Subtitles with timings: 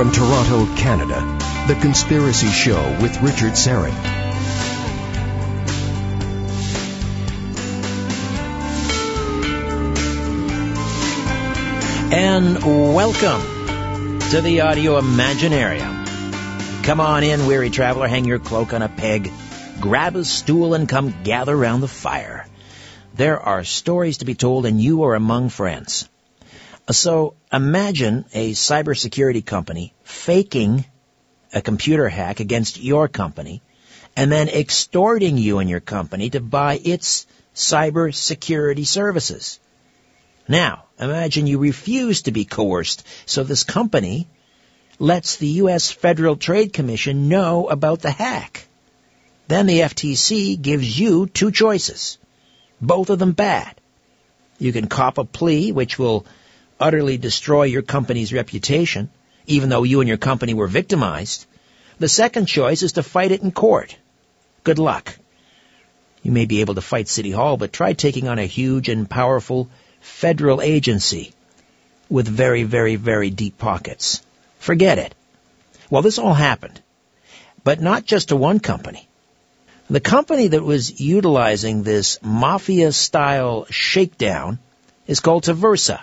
[0.00, 1.20] From Toronto, Canada,
[1.68, 3.92] The Conspiracy Show with Richard Syrett.
[12.14, 13.42] And welcome
[14.30, 16.82] to the Audio Imaginarium.
[16.84, 19.30] Come on in, weary traveler, hang your cloak on a peg,
[19.82, 22.46] grab a stool, and come gather round the fire.
[23.16, 26.08] There are stories to be told, and you are among friends.
[26.90, 30.84] So imagine a cybersecurity company faking
[31.52, 33.62] a computer hack against your company
[34.16, 39.60] and then extorting you and your company to buy its cybersecurity services.
[40.48, 44.28] Now, imagine you refuse to be coerced, so this company
[44.98, 45.90] lets the U.S.
[45.90, 48.66] Federal Trade Commission know about the hack.
[49.48, 52.18] Then the FTC gives you two choices,
[52.80, 53.80] both of them bad.
[54.58, 56.26] You can cop a plea, which will
[56.80, 59.10] utterly destroy your company's reputation,
[59.46, 61.46] even though you and your company were victimized.
[61.98, 63.96] The second choice is to fight it in court.
[64.64, 65.16] Good luck.
[66.22, 69.08] You may be able to fight City Hall, but try taking on a huge and
[69.08, 69.68] powerful
[70.00, 71.32] federal agency
[72.08, 74.22] with very, very, very deep pockets.
[74.58, 75.14] Forget it.
[75.90, 76.80] Well, this all happened,
[77.64, 79.08] but not just to one company.
[79.88, 84.58] The company that was utilizing this mafia style shakedown
[85.06, 86.00] is called Tiversa.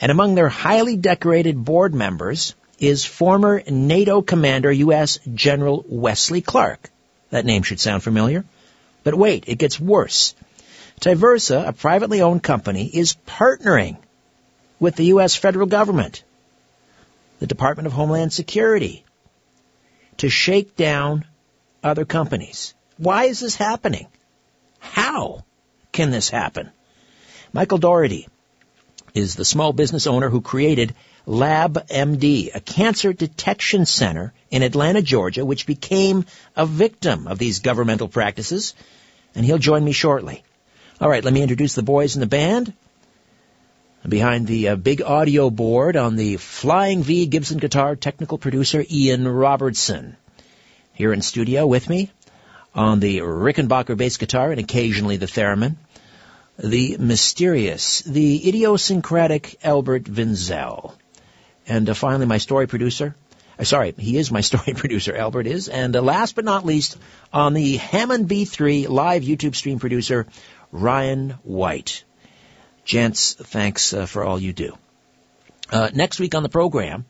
[0.00, 5.18] And among their highly decorated board members is former NATO commander U.S.
[5.34, 6.90] General Wesley Clark.
[7.30, 8.44] That name should sound familiar.
[9.02, 10.34] But wait, it gets worse.
[11.00, 13.96] Tiversa, a privately owned company, is partnering
[14.80, 15.34] with the U.S.
[15.34, 16.22] federal government,
[17.40, 19.04] the Department of Homeland Security,
[20.18, 21.24] to shake down
[21.82, 22.74] other companies.
[22.96, 24.06] Why is this happening?
[24.78, 25.44] How
[25.92, 26.70] can this happen?
[27.52, 28.28] Michael Daugherty
[29.18, 30.94] is the small business owner who created
[31.26, 36.24] LabMD, a cancer detection center in Atlanta, Georgia, which became
[36.56, 38.74] a victim of these governmental practices,
[39.34, 40.42] and he'll join me shortly.
[41.00, 42.72] All right, let me introduce the boys in the band.
[44.08, 49.26] Behind the uh, big audio board on the Flying V Gibson guitar, technical producer Ian
[49.28, 50.16] Robertson.
[50.94, 52.10] Here in studio with me
[52.74, 55.76] on the Rickenbacker bass guitar and occasionally the theremin,
[56.58, 60.94] the mysterious, the idiosyncratic Albert Vinzel.
[61.66, 63.14] And uh, finally, my story producer,
[63.58, 65.68] uh, sorry, he is my story producer, Albert is.
[65.68, 66.96] And uh, last but not least,
[67.32, 70.26] on the Hammond B3 live YouTube stream producer,
[70.72, 72.04] Ryan White.
[72.84, 74.76] Gents, thanks uh, for all you do.
[75.70, 77.04] Uh, next week on the program,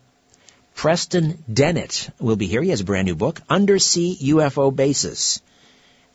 [0.74, 2.62] Preston Dennett will be here.
[2.62, 5.40] He has a brand new book, Undersea UFO Bases,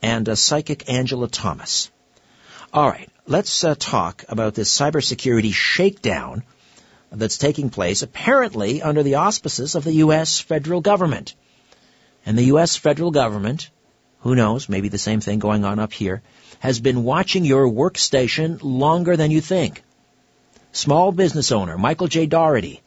[0.01, 1.89] and a psychic Angela Thomas.
[2.73, 6.43] All right, let's uh, talk about this cybersecurity shakedown
[7.11, 10.39] that's taking place apparently under the auspices of the U.S.
[10.39, 11.35] federal government.
[12.25, 12.75] And the U.S.
[12.75, 13.69] federal government,
[14.19, 16.21] who knows, maybe the same thing going on up here,
[16.59, 19.83] has been watching your workstation longer than you think.
[20.71, 22.25] Small business owner Michael J.
[22.25, 22.81] Daugherty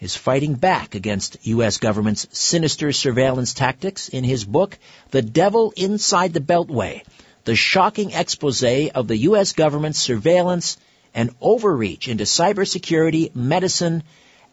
[0.00, 1.78] is fighting back against U.S.
[1.78, 4.78] government's sinister surveillance tactics in his book,
[5.10, 7.02] The Devil Inside the Beltway,
[7.44, 9.52] the shocking expose of the U.S.
[9.52, 10.78] government's surveillance
[11.14, 14.02] and overreach into cybersecurity, medicine,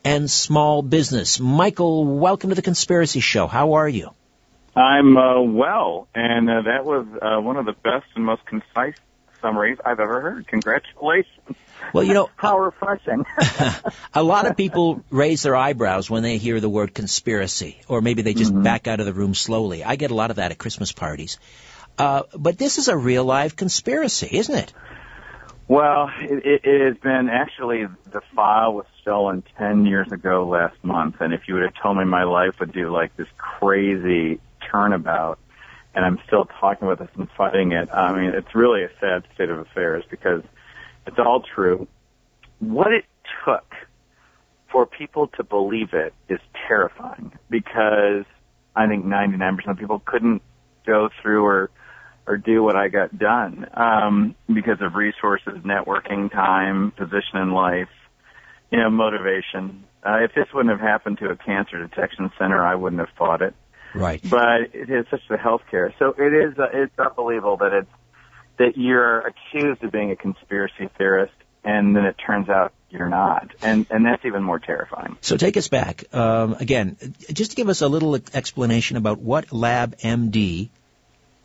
[0.03, 1.39] and small business.
[1.39, 3.47] Michael, welcome to the Conspiracy Show.
[3.47, 4.11] How are you?
[4.75, 8.95] I'm uh, well, and uh, that was uh, one of the best and most concise
[9.41, 10.47] summaries I've ever heard.
[10.47, 11.57] Congratulations.
[11.93, 13.25] Well, you know, how refreshing.
[14.13, 18.21] a lot of people raise their eyebrows when they hear the word conspiracy, or maybe
[18.21, 18.63] they just mm-hmm.
[18.63, 19.83] back out of the room slowly.
[19.83, 21.37] I get a lot of that at Christmas parties.
[21.97, 24.73] Uh, but this is a real live conspiracy, isn't it?
[25.67, 30.75] Well, it, it, it has been actually the file was stolen ten years ago last
[30.83, 34.41] month, and if you would have told me my life would do like this crazy
[34.69, 35.39] turnabout,
[35.95, 37.89] and I'm still talking about this and fighting it.
[37.93, 40.43] I mean, it's really a sad state of affairs because
[41.07, 41.87] it's all true.
[42.59, 43.05] What it
[43.45, 43.73] took
[44.71, 48.25] for people to believe it is terrifying because
[48.75, 50.41] I think 99% of people couldn't
[50.85, 51.69] go through or
[52.27, 57.89] or do what I got done um, because of resources, networking, time, position in life,
[58.71, 59.85] you know, motivation.
[60.03, 63.41] Uh, if this wouldn't have happened to a cancer detection center, I wouldn't have fought
[63.41, 63.53] it.
[63.93, 64.21] Right.
[64.27, 65.93] But it is such a healthcare.
[65.99, 67.91] So it is, uh, it's unbelievable that it's,
[68.57, 71.33] that you're accused of being a conspiracy theorist
[71.63, 73.51] and then it turns out you're not.
[73.61, 75.17] And, and that's even more terrifying.
[75.21, 76.13] So take us back.
[76.13, 76.97] Um, again,
[77.31, 80.69] just to give us a little explanation about what LabMD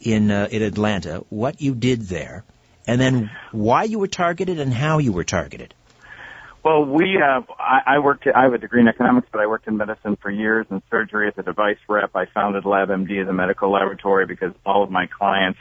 [0.01, 2.45] in, uh, in Atlanta, what you did there,
[2.87, 5.75] and then why you were targeted and how you were targeted.
[6.67, 8.27] Well, we I, I worked.
[8.27, 11.29] I have a degree in economics, but I worked in medicine for years and surgery
[11.29, 12.11] as a device rep.
[12.17, 15.61] I founded LabMD as a medical laboratory because all of my clients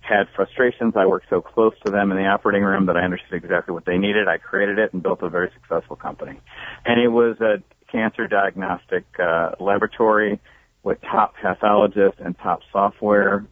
[0.00, 0.94] had frustrations.
[0.96, 3.84] I worked so close to them in the operating room that I understood exactly what
[3.84, 4.26] they needed.
[4.26, 6.40] I created it and built a very successful company,
[6.84, 7.62] and it was a
[7.92, 10.40] cancer diagnostic uh, laboratory
[10.82, 13.46] with top pathologists and top software,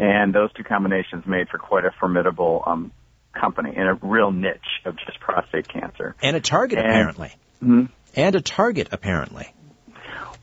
[0.00, 2.90] and those two combinations made for quite a formidable um,
[3.38, 6.16] company in a real niche of just prostate cancer.
[6.22, 7.32] And a target, And- apparently.
[7.62, 7.88] Mhm.
[8.16, 9.52] And a target, apparently.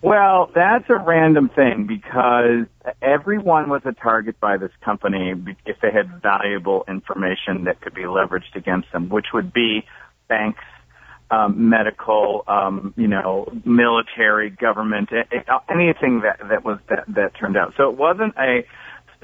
[0.01, 2.67] Well, that's a random thing because
[3.01, 5.33] everyone was a target by this company
[5.65, 9.85] if they had valuable information that could be leveraged against them, which would be
[10.27, 10.63] banks,
[11.31, 15.09] um, medical, um, you know, military, government,
[15.67, 17.73] anything that that was that, that turned out.
[17.75, 18.65] So it wasn't a.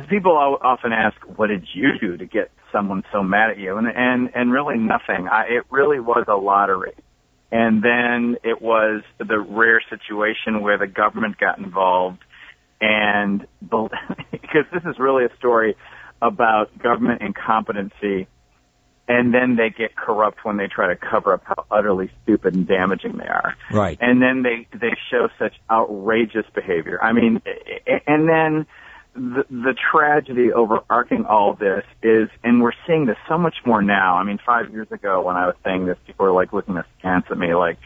[0.10, 0.31] People
[0.62, 4.31] often ask, "What did you do to get someone so mad at you?" And and
[4.34, 5.28] and really nothing.
[5.28, 6.94] I, it really was a lottery.
[7.51, 12.18] And then it was the rare situation where the government got involved
[12.81, 15.75] and because this is really a story
[16.19, 18.28] about government incompetency
[19.07, 22.68] and then they get corrupt when they try to cover up how utterly stupid and
[22.68, 23.56] damaging they are.
[23.72, 23.98] Right.
[24.00, 27.04] And then they they show such outrageous behavior.
[27.04, 27.42] I mean,
[28.07, 28.66] and then
[29.15, 34.18] the, the tragedy overarching all this is, and we're seeing this so much more now.
[34.18, 37.25] I mean, five years ago when I was saying this, people were like looking askance
[37.30, 37.77] at me like,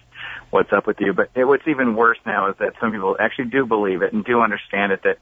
[0.50, 1.13] what's up with you?
[1.13, 4.24] But it, what's even worse now is that some people actually do believe it and
[4.24, 5.18] do understand it that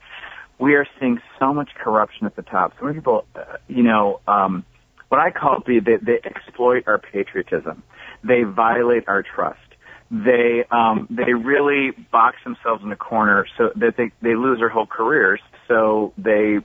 [0.58, 2.72] we are seeing so much corruption at the top.
[2.78, 4.64] So many people, uh, you know, um,
[5.08, 7.82] what I call it, they, they exploit our patriotism.
[8.24, 9.60] They violate our trust.
[10.10, 14.68] They um, they really box themselves in a corner so that they they lose their
[14.68, 15.40] whole careers.
[15.68, 16.58] So they,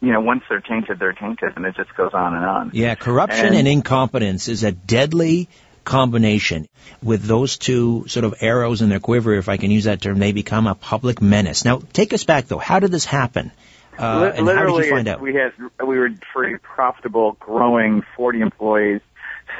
[0.00, 2.70] you know, once they're tainted, they're tainted, and it just goes on and on.
[2.74, 5.48] Yeah, corruption And- and incompetence is a deadly
[5.84, 6.66] combination.
[7.02, 10.18] With those two sort of arrows in their quiver, if I can use that term,
[10.18, 11.64] they become a public menace.
[11.64, 12.58] Now, take us back though.
[12.58, 13.52] How did this happen?
[13.98, 15.20] Uh, and how Literally, did you find out?
[15.20, 15.52] we had
[15.86, 19.00] we were pretty profitable, growing, 40 employees,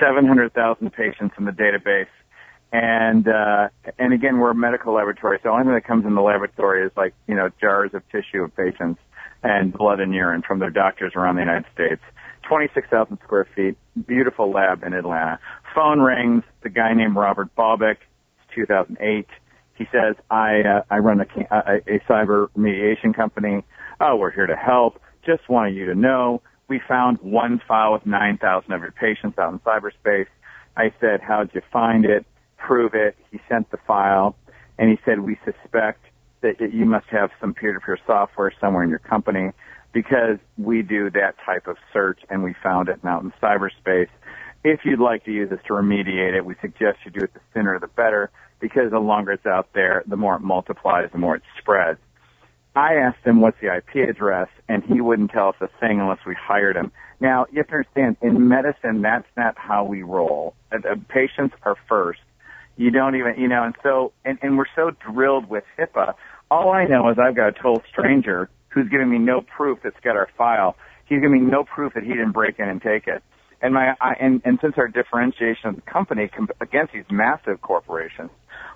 [0.01, 2.09] 700,000 patients in the database,
[2.77, 3.69] and uh,
[3.99, 7.15] and again, we're a medical laboratory, so anything that comes in the laboratory is like
[7.27, 9.01] you know jars of tissue of patients
[9.43, 12.03] and blood and urine from their doctors around the United States.
[12.47, 13.77] 26,000 square feet,
[14.07, 15.39] beautiful lab in Atlanta.
[15.75, 16.45] Phone rings.
[16.63, 17.97] The guy named Robert Boback.
[18.45, 19.27] It's 2008.
[19.75, 23.65] He says, I, uh, I run a, a, a cyber mediation company.
[24.01, 25.01] Oh, we're here to help.
[25.25, 29.53] Just wanted you to know we found one file with 9,000 of your patients out
[29.53, 30.29] in cyberspace.
[30.77, 32.25] I said, how'd you find it?
[32.59, 33.17] Prove it.
[33.31, 34.37] He sent the file
[34.79, 36.05] and he said, we suspect
[36.43, 39.51] that you must have some peer-to-peer software somewhere in your company
[39.93, 44.09] because we do that type of search and we found it out in cyberspace.
[44.63, 47.41] If you'd like to use this to remediate it, we suggest you do it the
[47.55, 48.31] sooner the better
[48.61, 51.99] because the longer it's out there, the more it multiplies, the more it spreads.
[52.75, 56.19] I asked him what's the IP address and he wouldn't tell us a thing unless
[56.27, 56.93] we hired him.
[57.21, 60.55] Now, you have to understand, in medicine, that's not how we roll.
[60.71, 62.21] Uh, uh, Patients are first.
[62.77, 66.15] You don't even, you know, and so, and, and we're so drilled with HIPAA.
[66.51, 69.99] All I know is I've got a total stranger who's giving me no proof that's
[70.05, 70.77] got our file.
[71.07, 73.23] He's giving me no proof that he didn't break in and take it.
[73.63, 77.63] And my, I, and, and since our differentiation of the company com- against these massive
[77.63, 78.31] corporations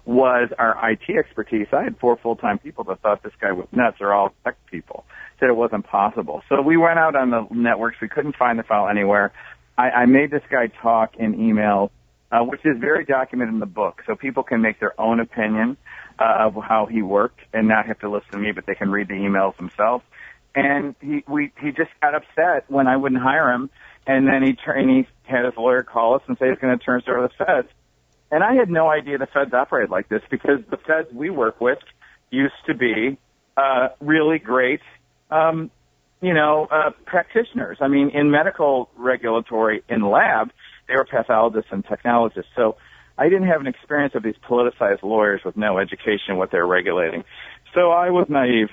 [0.06, 3.96] was our IT expertise, I had four full-time people that thought this guy was nuts.
[3.98, 5.04] They're all tech people.
[5.38, 6.42] Said it wasn't possible.
[6.48, 7.98] So we went out on the networks.
[8.00, 9.32] We couldn't find the file anywhere.
[9.76, 11.90] I, I made this guy talk in emails,
[12.32, 15.76] uh, which is very documented in the book, so people can make their own opinion
[16.18, 18.90] uh, of how he worked and not have to listen to me, but they can
[18.90, 20.04] read the emails themselves.
[20.54, 23.70] And he we he just got upset when I wouldn't hire him,
[24.06, 26.84] and then he and he had his lawyer call us and say he's going to
[26.84, 27.68] turn us over to the feds.
[28.32, 31.60] And I had no idea the feds operated like this because the feds we work
[31.60, 31.78] with
[32.30, 33.18] used to be
[33.56, 34.80] uh, really great,
[35.30, 35.70] um,
[36.20, 37.78] you know, uh, practitioners.
[37.80, 40.50] I mean, in medical regulatory in lab,
[40.90, 42.50] they were pathologists and technologists.
[42.56, 42.76] So
[43.16, 47.24] I didn't have an experience of these politicized lawyers with no education what they're regulating.
[47.74, 48.68] So I was naive.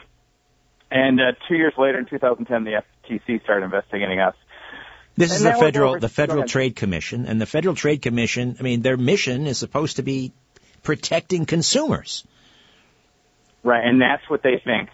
[0.90, 4.36] And uh, two years later, in 2010, the FTC started investigating us.
[5.16, 6.44] This And is the federal over- the Federal.
[6.46, 8.56] Trade Commission, and the Federal Trade Commission.
[8.60, 10.32] I mean, their mission is supposed to be
[10.84, 12.26] protecting consumers.
[13.64, 14.90] Right, and that's what they think.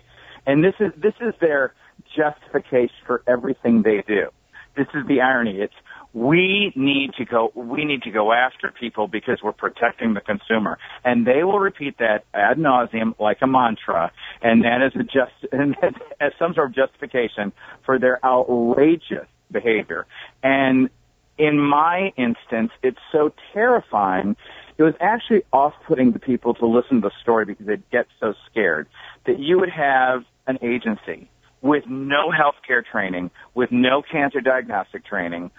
[0.47, 1.73] And this is this is their
[2.17, 4.29] justification for everything they do.
[4.75, 5.59] This is the irony.
[5.61, 5.73] It's
[6.13, 10.77] we need to go we need to go after people because we're protecting the consumer.
[11.03, 15.33] And they will repeat that ad nauseum like a mantra and that is a just
[15.51, 17.51] and that's as some sort of justification
[17.85, 20.05] for their outrageous behavior.
[20.43, 20.89] And
[21.37, 24.35] in my instance, it's so terrifying.
[24.77, 28.35] It was actually off-putting to people to listen to the story because they'd get so
[28.49, 28.87] scared
[29.25, 31.29] that you would have an agency
[31.63, 35.49] with no healthcare training, with no cancer diagnostic training,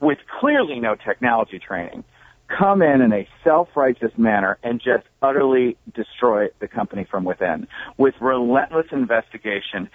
[0.00, 2.04] with clearly no technology training,
[2.46, 8.14] come in in a self-righteous manner and just utterly destroy the company from within with
[8.20, 9.88] relentless investigation.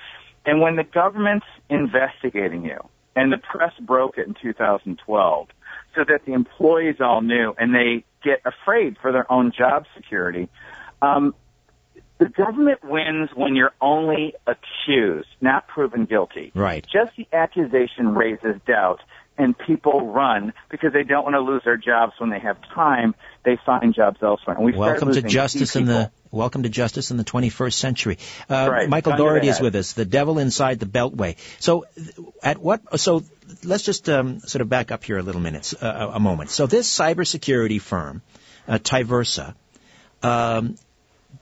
[0.46, 2.80] And when the government's investigating you,
[3.16, 5.48] and the press broke it in 2012,
[5.96, 10.50] so that the employees all knew, and they get afraid for their own job security,
[11.02, 11.36] um,
[12.22, 16.52] the government wins when you're only accused, not proven guilty.
[16.54, 16.86] Right.
[16.86, 19.00] Just the accusation raises doubt
[19.40, 23.16] and people run because they don't want to lose their jobs when they have time.
[23.44, 24.56] They find jobs elsewhere.
[24.56, 28.20] And we welcome to justice in the welcome to justice in the 21st century.
[28.48, 28.88] Uh, right.
[28.88, 29.94] Michael Daugherty is with us.
[29.94, 31.38] The devil inside the Beltway.
[31.60, 31.86] So,
[32.44, 33.00] at what?
[33.00, 33.24] So
[33.64, 36.52] let's just um, sort of back up here a little minute, uh, a moment.
[36.52, 38.22] So this cybersecurity firm,
[38.68, 39.56] uh, Tiversa.
[40.22, 40.76] Um,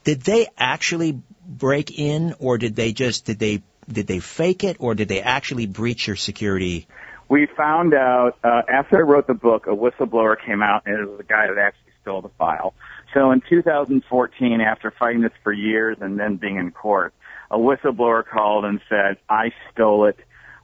[0.04, 4.76] did they actually break in, or did they just did they did they fake it,
[4.80, 6.86] or did they actually breach your security?
[7.28, 11.08] We found out uh, after I wrote the book, a whistleblower came out, and it
[11.08, 12.74] was the guy that actually stole the file.
[13.14, 17.12] So in 2014, after fighting this for years and then being in court,
[17.50, 20.18] a whistleblower called and said, "I stole it."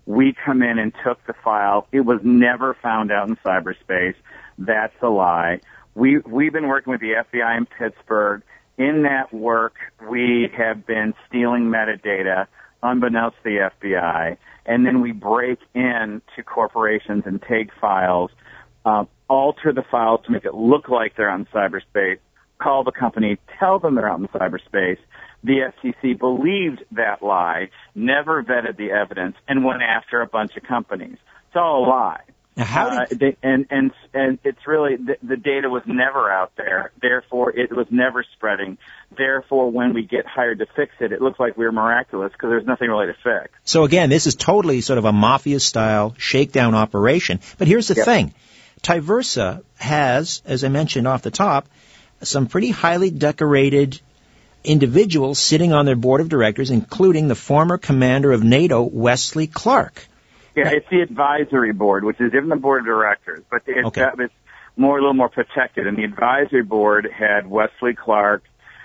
[0.06, 1.88] We come in and took the file.
[1.90, 4.14] It was never found out in cyberspace.
[4.56, 5.60] That's a lie.
[5.94, 8.42] We we've been working with the FBI in Pittsburgh
[8.78, 9.74] in that work,
[10.08, 12.46] we have been stealing metadata
[12.82, 18.30] unbeknownst to the FBI, and then we break in to corporations and take files,
[18.84, 22.18] uh, alter the files to make it look like they're on cyberspace,
[22.58, 24.98] call the company, tell them they're out in cyberspace.
[25.42, 30.62] The FTC believed that lie, never vetted the evidence, and went after a bunch of
[30.62, 31.18] companies.
[31.48, 32.20] It's all a lie.
[32.56, 32.98] Now, how did...
[32.98, 36.90] uh, they, and and and it's really the, the data was never out there.
[37.00, 38.78] Therefore, it was never spreading.
[39.14, 42.48] Therefore, when we get hired to fix it, it looks like we are miraculous because
[42.48, 43.52] there's nothing really to fix.
[43.64, 47.40] So again, this is totally sort of a mafia-style shakedown operation.
[47.58, 48.04] But here's the Yep.
[48.06, 48.34] thing:
[48.82, 51.68] Tiversa has, as I mentioned off the top,
[52.22, 54.00] some pretty highly decorated
[54.64, 60.08] individuals sitting on their board of directors, including the former commander of NATO, Wesley Clark.
[60.56, 63.86] Yeah, it's the advisory board, which is different than the board of directors, but it's,
[63.88, 64.02] Okay.
[64.02, 64.34] uh, it's
[64.76, 65.86] more a little more protected.
[65.86, 68.42] And the advisory board had Wesley Clark,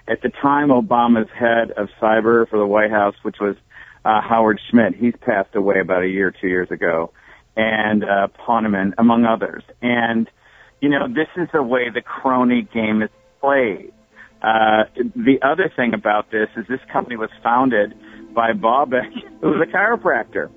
[0.08, 3.56] at the time Obama's head of cyber for the White House, which was
[4.04, 4.96] uh, Howard Schmidt.
[4.96, 7.12] He's passed away about a year two years ago,
[7.56, 9.63] and uh, Ponemon, among others.
[9.82, 10.30] And
[10.82, 13.10] you know, this is the way the crony game is
[13.40, 13.94] played.
[14.42, 14.86] Uh,
[15.16, 17.94] the other thing about this is this company was founded
[18.34, 18.92] by Bob,
[19.42, 20.50] who was a chiropractor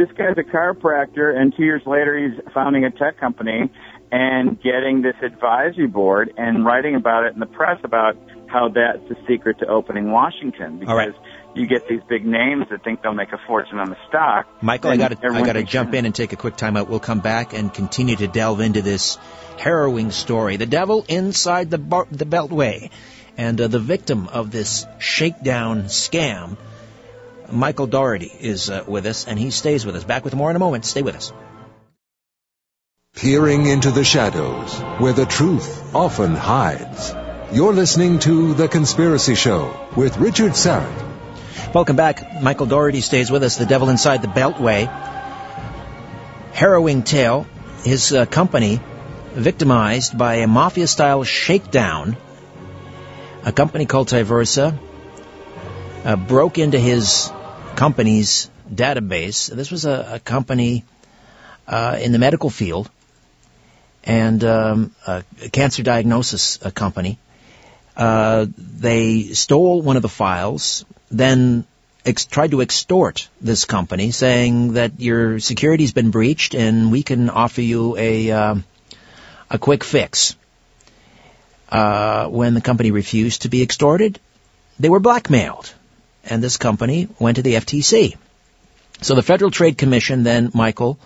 [0.00, 3.70] this guy's a chiropractor, and two years later he's founding a tech company
[4.10, 8.16] and getting this advisory board and writing about it in the press about
[8.46, 11.14] how that's the secret to opening Washington because All right.
[11.54, 14.48] you get these big names that think they'll make a fortune on the stock.
[14.62, 16.88] Michael, I got to I got to jump in and take a quick time out.
[16.88, 19.18] We'll come back and continue to delve into this
[19.58, 22.90] harrowing story: the devil inside the bar- the Beltway,
[23.36, 26.56] and uh, the victim of this shakedown scam.
[27.52, 30.04] Michael Daugherty is uh, with us, and he stays with us.
[30.04, 30.84] Back with more in a moment.
[30.84, 31.32] Stay with us.
[33.16, 37.14] Peering into the shadows, where the truth often hides.
[37.52, 41.74] You're listening to The Conspiracy Show with Richard Syrett.
[41.74, 42.40] Welcome back.
[42.40, 43.56] Michael Daugherty stays with us.
[43.56, 44.86] The devil inside the Beltway.
[46.52, 47.46] Harrowing tale.
[47.82, 48.80] His uh, company
[49.32, 52.16] victimized by a mafia-style shakedown.
[53.44, 54.78] A company called Tiversa
[56.04, 57.32] uh, broke into his
[57.80, 59.50] company's database.
[59.60, 60.84] This was a, a company
[61.66, 62.90] uh, in the medical field
[64.04, 67.18] and um, a cancer diagnosis uh company.
[67.96, 71.64] Uh, they stole one of the files, then
[72.04, 77.30] ex- tried to extort this company, saying that your security's been breached and we can
[77.30, 78.64] offer you a um
[79.50, 80.36] a quick fix.
[81.80, 84.20] Uh, when the company refused to be extorted,
[84.78, 85.74] they were blackmailed,
[86.24, 88.16] and this company went to the FTC.
[89.02, 90.98] So the Federal Trade Commission then, Michael,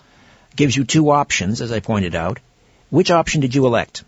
[0.55, 2.39] gives you two options, as I pointed out.
[2.89, 4.03] Which option did you elect?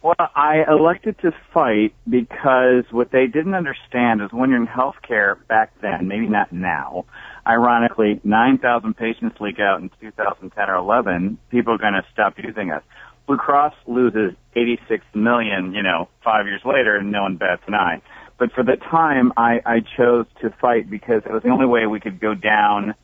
[0.00, 5.36] Well, I elected to fight because what they didn't understand is when you're in healthcare
[5.48, 7.04] back then, maybe not now,
[7.46, 12.70] ironically, 9,000 patients leak out in 2010 or 11, people are going to stop using
[12.70, 12.82] us.
[13.26, 17.74] Blue Cross loses 86 million, you know, five years later, and no one bats an
[17.74, 18.00] eye.
[18.38, 21.86] But for the time, I, I chose to fight because it was the only way
[21.86, 22.94] we could go down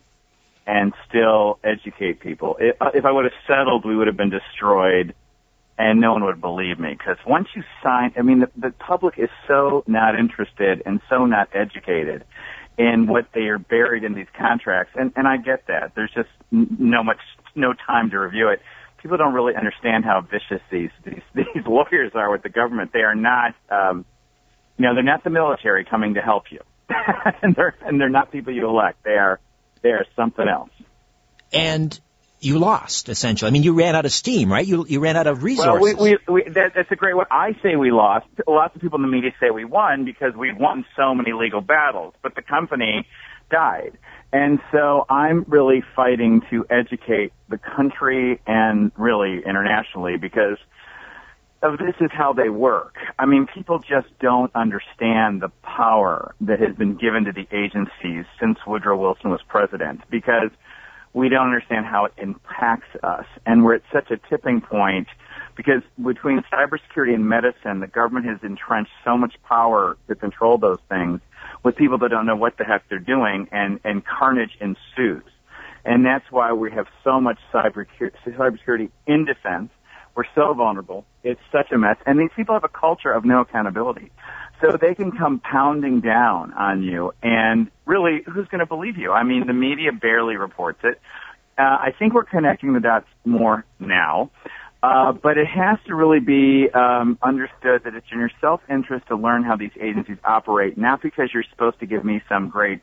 [0.67, 2.57] and still educate people.
[2.59, 5.15] If, if I would have settled, we would have been destroyed
[5.77, 9.15] and no one would believe me because once you sign, I mean, the, the public
[9.19, 12.25] is so not interested and so not educated
[12.79, 15.93] in what they are buried in these contracts, and and I get that.
[15.95, 17.21] There's just no much
[17.55, 18.61] no time to review it.
[19.01, 22.93] People don't really understand how vicious these these these lawyers are with the government.
[22.93, 24.05] They are not, um,
[24.79, 26.61] you know, they're not the military coming to help you,
[27.43, 29.05] and they're and they're not people you elect.
[29.05, 29.41] They are
[29.83, 30.71] they are something else.
[31.53, 31.99] And
[32.41, 33.49] you lost essentially.
[33.49, 34.67] I mean, you ran out of steam, right?
[34.67, 35.97] You you ran out of resources.
[35.97, 37.27] Well, we, we, we that, that's a great one.
[37.31, 38.27] I say we lost.
[38.47, 41.61] Lots of people in the media say we won because we won so many legal
[41.61, 43.07] battles, but the company
[43.51, 43.97] died.
[44.33, 50.59] And so I'm really fighting to educate the country and really internationally because
[51.65, 52.97] of this is how they work.
[53.19, 58.27] I mean, people just don't understand the power that has been given to the agencies
[58.39, 60.51] since Woodrow Wilson was president because
[61.15, 63.25] we don't understand how it impacts us.
[63.47, 65.09] And we're at such a tipping point
[65.57, 70.81] because between cybersecurity and medicine, the government has entrenched so much power to control those
[70.89, 71.21] things
[71.63, 75.25] with people that don't know what the heck they're doing and, and carnage ensues.
[75.85, 79.71] And that's why we have so much cybersecurity in defense.
[80.15, 81.05] We're so vulnerable.
[81.23, 81.97] It's such a mess.
[82.07, 84.11] And these people have a culture of no accountability.
[84.61, 89.11] So they can come pounding down on you, and really, who's going to believe you?
[89.11, 91.01] I mean, the media barely reports it.
[91.59, 94.31] Uh, I think we're connecting the dots more now,
[94.83, 99.17] uh, but it has to really be um, understood that it's in your self-interest to
[99.17, 102.81] learn how these agencies operate, not because you're supposed to give me some great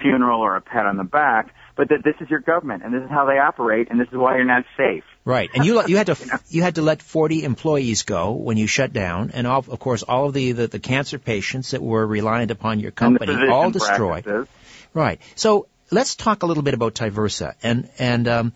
[0.00, 3.02] funeral or a pat on the back, but that this is your government and this
[3.02, 5.04] is how they operate and this is why you're not safe.
[5.24, 8.66] Right, and you you had to you had to let 40 employees go when you
[8.66, 12.06] shut down, and all, of course all of the, the, the cancer patients that were
[12.06, 14.24] reliant upon your company all destroyed.
[14.24, 14.48] Practices.
[14.94, 15.20] Right.
[15.34, 18.52] So let's talk a little bit about Tiversa and and um,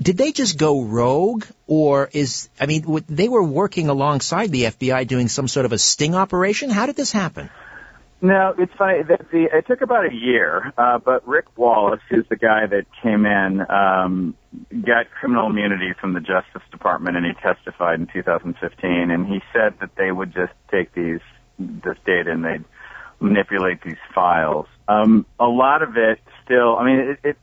[0.00, 5.06] did they just go rogue, or is I mean they were working alongside the FBI
[5.06, 6.70] doing some sort of a sting operation?
[6.70, 7.48] How did this happen?
[8.24, 9.02] No, it's funny.
[9.02, 13.26] the, it took about a year, uh, but Rick Wallace, who's the guy that came
[13.26, 14.34] in, um,
[14.70, 19.10] got criminal immunity from the Justice Department, and he testified in 2015.
[19.10, 21.20] And he said that they would just take these
[21.58, 22.64] this data and they'd
[23.20, 24.66] manipulate these files.
[24.88, 26.78] Um, a lot of it still.
[26.78, 27.36] I mean, it, it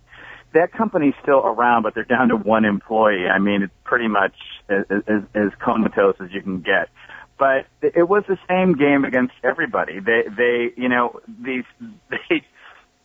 [0.53, 3.27] that company's still around, but they're down to one employee.
[3.27, 4.33] I mean, it's pretty much
[4.67, 6.89] as, as, as comatose as you can get
[7.41, 9.99] but it was the same game against everybody.
[9.99, 11.63] They, they, you know, these,
[12.11, 12.45] they,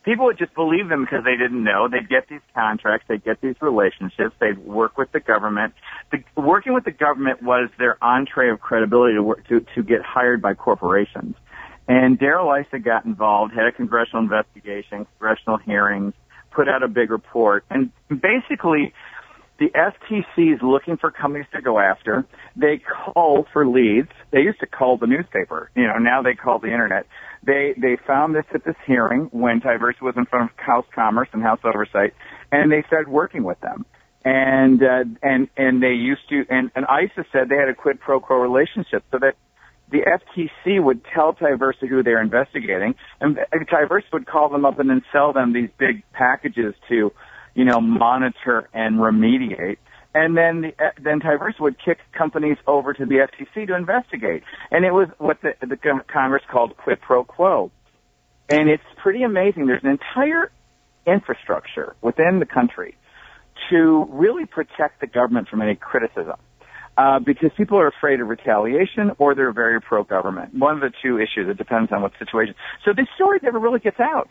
[0.05, 1.89] people would just believe them because they didn't know.
[1.89, 5.73] They'd get these contracts, they'd get these relationships, they'd work with the government.
[6.13, 10.03] The, working with the government was their entree of credibility to work, to, to get
[10.03, 11.35] hired by corporations.
[11.89, 16.13] And Darrell Issa got involved, had a congressional investigation, congressional hearings,
[16.51, 18.93] put out a big report, and basically
[19.59, 22.27] the FTC is looking for companies to go after.
[22.57, 24.11] They call for leads.
[24.31, 25.71] They used to call the newspaper.
[25.75, 27.07] You know, now they call the internet.
[27.43, 31.29] They they found this at this hearing when Tiversa was in front of House Commerce
[31.33, 32.13] and House Oversight,
[32.53, 33.87] and they started working with them.
[34.25, 38.01] And uh, and and they used to and, and Issa said they had a quid
[38.01, 39.37] pro quo relationship, so that
[39.91, 44.91] the FTC would tell Tiversa who they're investigating, and Tiversa would call them up and
[44.91, 47.13] then sell them these big packages to
[47.57, 49.79] you know, monitor and remediate.
[50.15, 54.45] And then the, uh, then Tiversa would kick companies over to the FTC to investigate.
[54.71, 57.71] And it was what the, the Congress called quid pro quo.
[58.49, 59.67] And it's pretty amazing.
[59.67, 60.53] There's an entire
[61.07, 62.97] infrastructure within the country
[63.71, 66.37] to really protect the government from any criticism.
[66.99, 70.55] Uh, because people are afraid of retaliation or they're very pro-government.
[70.55, 71.47] One of the two issues.
[71.51, 72.55] It depends on what situation.
[72.87, 74.31] So this story never really gets out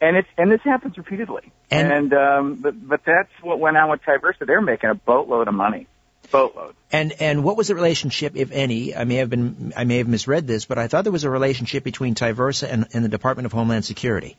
[0.00, 1.52] and it's and this happens repeatedly.
[1.70, 4.46] And, and um, but but that's what went on with Tiversa.
[4.46, 5.86] They're making a boatload of money.
[6.30, 6.74] Boatload.
[6.92, 8.94] And and what was the relationship, if any?
[8.94, 11.30] I may have been I may have misread this, but I thought there was a
[11.30, 14.36] relationship between Tiversa and, and the Department of Homeland Security.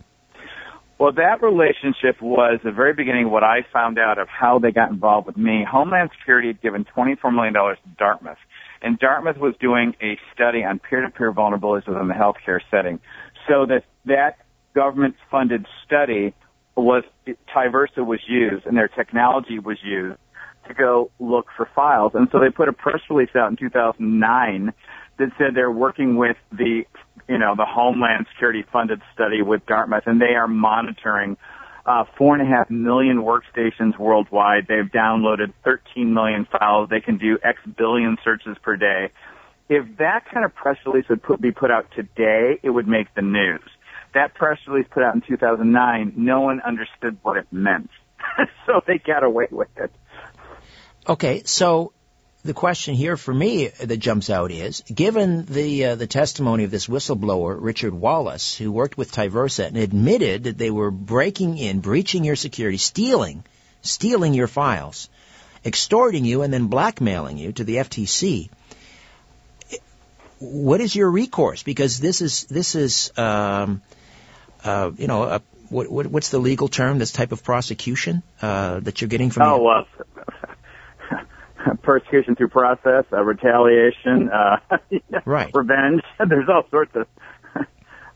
[1.00, 4.72] Well, that relationship was the very beginning of what I found out of how they
[4.72, 5.64] got involved with me.
[5.64, 8.38] Homeland Security had given $24 million to Dartmouth,
[8.82, 13.00] and Dartmouth was doing a study on peer-to-peer vulnerabilities within the healthcare setting.
[13.48, 14.40] So that that
[14.80, 16.34] government funded study
[16.78, 17.04] was
[17.54, 20.18] Tiversa was used and their technology was used
[20.70, 22.14] to go look for files.
[22.16, 24.74] And so they put a press release out in 2009
[25.18, 26.84] that said they're working with the,
[27.28, 31.36] you know, the Homeland Security funded study with Dartmouth and they are monitoring
[31.86, 34.68] uh, four and a half million workstations worldwide.
[34.70, 36.88] They've downloaded 13 million files.
[36.90, 39.12] They can do X billion searches per day.
[39.68, 43.14] If that kind of press release would put, be put out today, it would make
[43.14, 43.70] the news
[44.14, 47.90] That press release put out in 2009, no one understood what it meant.
[48.66, 49.92] so they got away with it.
[51.08, 51.94] Okay, so
[52.44, 56.72] the question here for me that jumps out is, given the uh, the testimony of
[56.72, 61.80] this whistleblower Richard Wallace, who worked with Tiversa and admitted that they were breaking in,
[61.80, 63.44] breaching your security, stealing,
[63.82, 65.10] stealing your files,
[65.66, 68.50] extorting you, and then blackmailing you to the FTC.
[70.40, 71.64] What is your recourse?
[71.64, 73.82] Because this is this is um,
[74.64, 77.00] uh, you know a, what, what, what's the legal term?
[77.00, 79.44] This type of prosecution uh, that you're getting from?
[79.44, 79.88] Oh well,
[81.82, 84.58] persecution through process, uh, retaliation, uh,
[85.26, 85.52] right.
[85.54, 86.04] revenge.
[86.28, 87.08] There's all sorts of.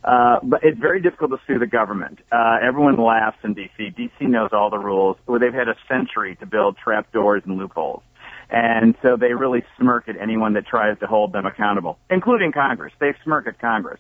[0.03, 2.19] Uh, but it's very difficult to sue the government.
[2.29, 3.95] Uh, everyone laughs in DC.
[3.95, 5.15] DC knows all the rules.
[5.25, 8.03] Well, they've had a century to build trapdoors and loopholes.
[8.49, 12.91] And so they really smirk at anyone that tries to hold them accountable, including Congress.
[12.99, 13.99] They smirk at Congress.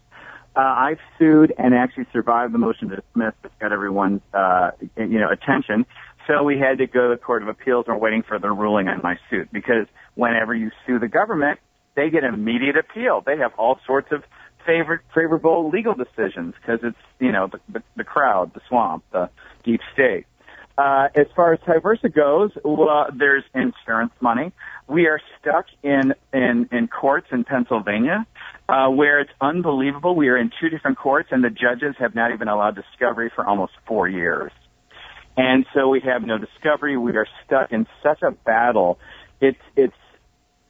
[0.55, 5.19] Uh, I've sued and actually survived the motion to dismiss that's got everyone's, uh, you
[5.19, 5.85] know, attention.
[6.27, 8.51] So we had to go to the Court of Appeals and we're waiting for the
[8.51, 11.59] ruling on my suit because whenever you sue the government,
[11.95, 13.21] they get immediate appeal.
[13.25, 14.23] They have all sorts of
[14.65, 19.29] favorite, favorable legal decisions because it's, you know, the, the, the crowd, the swamp, the
[19.63, 20.25] deep state.
[20.75, 24.51] Uh, as far as Tiversa goes, well, there's insurance money.
[24.87, 28.25] We are stuck in, in, in courts in Pennsylvania,
[28.67, 30.15] uh, where it's unbelievable.
[30.15, 33.45] We are in two different courts and the judges have not even allowed discovery for
[33.45, 34.51] almost four years.
[35.37, 36.97] And so we have no discovery.
[36.97, 38.97] We are stuck in such a battle.
[39.41, 39.93] It's, it's,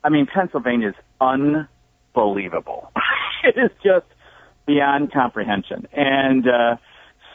[0.04, 2.92] I mean, Pennsylvania is unbelievable.
[3.44, 4.06] it is just
[4.66, 5.88] beyond comprehension.
[5.94, 6.76] And, uh,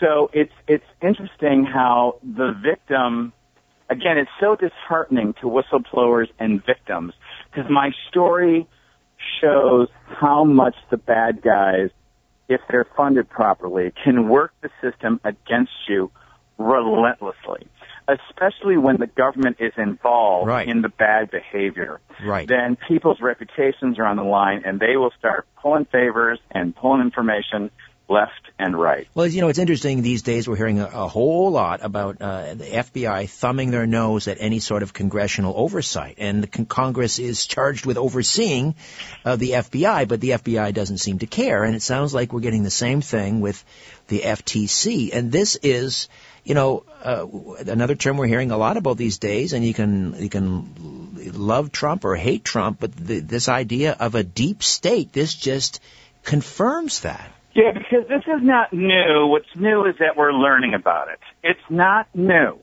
[0.01, 3.33] so it's, it's interesting how the victim,
[3.91, 7.15] again, it's so disheartening to whistleblowers and victims
[7.51, 8.67] because my story
[9.41, 11.91] shows how much the bad guys,
[12.49, 16.11] if they're funded properly, can work the system against you
[16.59, 17.67] relentlessly,
[18.09, 20.69] especially when the government is involved right.
[20.69, 22.01] in the bad behavior.
[22.25, 22.49] Right.
[22.49, 27.01] Then people's reputations are on the line and they will start pulling favors and pulling
[27.01, 27.71] information
[28.09, 29.07] left and right.
[29.15, 30.49] Well, you know, it's interesting these days.
[30.49, 34.59] We're hearing a, a whole lot about uh, the FBI thumbing their nose at any
[34.59, 38.75] sort of congressional oversight, and the con- Congress is charged with overseeing
[39.25, 41.65] uh, the FBI, but the FBI doesn't seem to care.
[41.65, 43.65] And it sounds like we're getting the same thing with
[44.09, 46.09] the FTC, and this is
[46.45, 47.27] you know, uh,
[47.67, 51.71] another term we're hearing a lot about these days, and you can you can love
[51.71, 55.81] Trump or hate Trump, but the, this idea of a deep state, this just
[56.25, 57.31] confirms that.
[57.55, 59.27] Yeah, because this is not new.
[59.27, 61.19] What's new is that we're learning about it.
[61.43, 62.59] It's not new.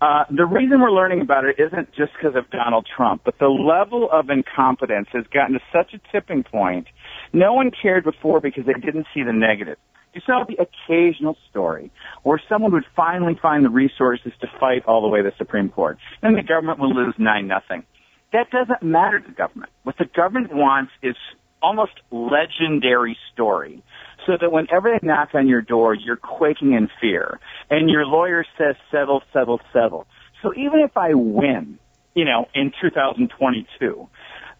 [0.00, 3.48] Uh, the reason we're learning about it isn't just because of Donald Trump, but the
[3.48, 6.86] level of incompetence has gotten to such a tipping point.
[7.32, 9.78] No one cared before because they didn't see the negative.
[10.12, 11.90] You saw the occasional story
[12.22, 15.70] where someone would finally find the resources to fight all the way to the Supreme
[15.70, 15.98] Court.
[16.22, 17.84] and the government would lose nine nothing.
[18.32, 19.72] That doesn't matter to the government.
[19.84, 21.16] What the government wants is
[21.62, 23.82] almost legendary story
[24.26, 27.38] so that whenever they knock on your door, you're quaking in fear
[27.70, 30.06] and your lawyer says settle, settle, settle.
[30.42, 31.78] So even if I win,
[32.14, 34.08] you know, in 2022,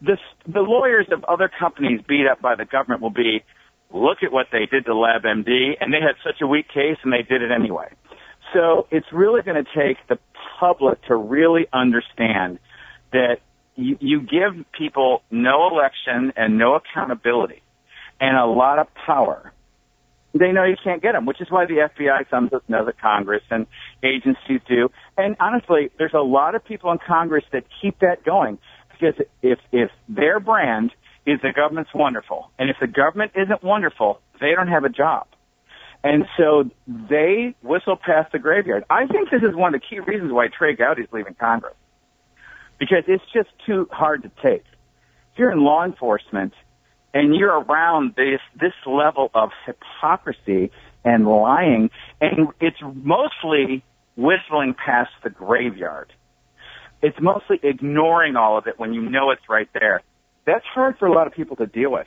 [0.03, 3.43] the, the lawyers of other companies beat up by the government will be,
[3.93, 7.13] look at what they did to LabMD, and they had such a weak case, and
[7.13, 7.89] they did it anyway.
[8.53, 10.19] So it's really going to take the
[10.59, 12.59] public to really understand
[13.13, 13.39] that
[13.77, 17.63] you, you give people no election and no accountability
[18.21, 19.53] and a lot of power.
[20.35, 23.01] They know you can't get them, which is why the FBI thumbs us know that
[23.01, 23.67] Congress and
[24.03, 24.91] agencies do.
[25.17, 28.59] And honestly, there's a lot of people in Congress that keep that going
[28.91, 30.93] because if if their brand
[31.27, 32.51] is the government's wonderful.
[32.59, 35.27] And if the government isn't wonderful, they don't have a job.
[36.05, 38.85] And so they whistle past the graveyard.
[38.89, 41.75] I think this is one of the key reasons why Trey Gowdy is leaving Congress.
[42.79, 44.65] Because it's just too hard to take.
[45.33, 46.53] If you're in law enforcement
[47.15, 50.71] and you're around this, this level of hypocrisy
[51.05, 53.85] and lying, and it's mostly
[54.17, 56.13] whistling past the graveyard.
[57.03, 60.03] It's mostly ignoring all of it when you know it's right there
[60.47, 62.07] that's hard for a lot of people to deal with.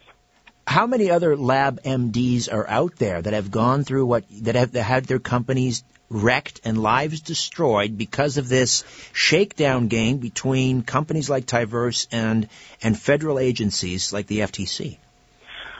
[0.69, 4.73] How many other lab MDs are out there that have gone through what that have
[4.73, 11.27] that had their companies wrecked and lives destroyed because of this shakedown game between companies
[11.27, 12.47] like Tyverse and
[12.83, 14.99] and federal agencies like the FTC?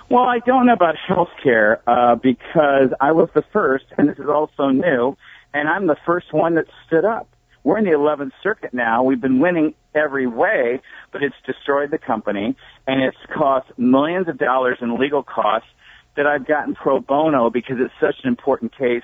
[0.10, 4.28] Well, I don't know about healthcare uh, because I was the first, and this is
[4.28, 5.16] also new,
[5.54, 7.28] and I'm the first one that stood up.
[7.64, 9.04] We're in the 11th Circuit now.
[9.04, 12.56] We've been winning every way, but it's destroyed the company
[12.90, 15.70] and it's cost millions of dollars in legal costs
[16.18, 19.04] that I've gotten pro bono because it's such an important case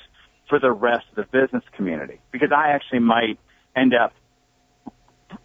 [0.49, 2.19] for the rest of the business community.
[2.31, 3.37] Because I actually might
[3.75, 4.11] end up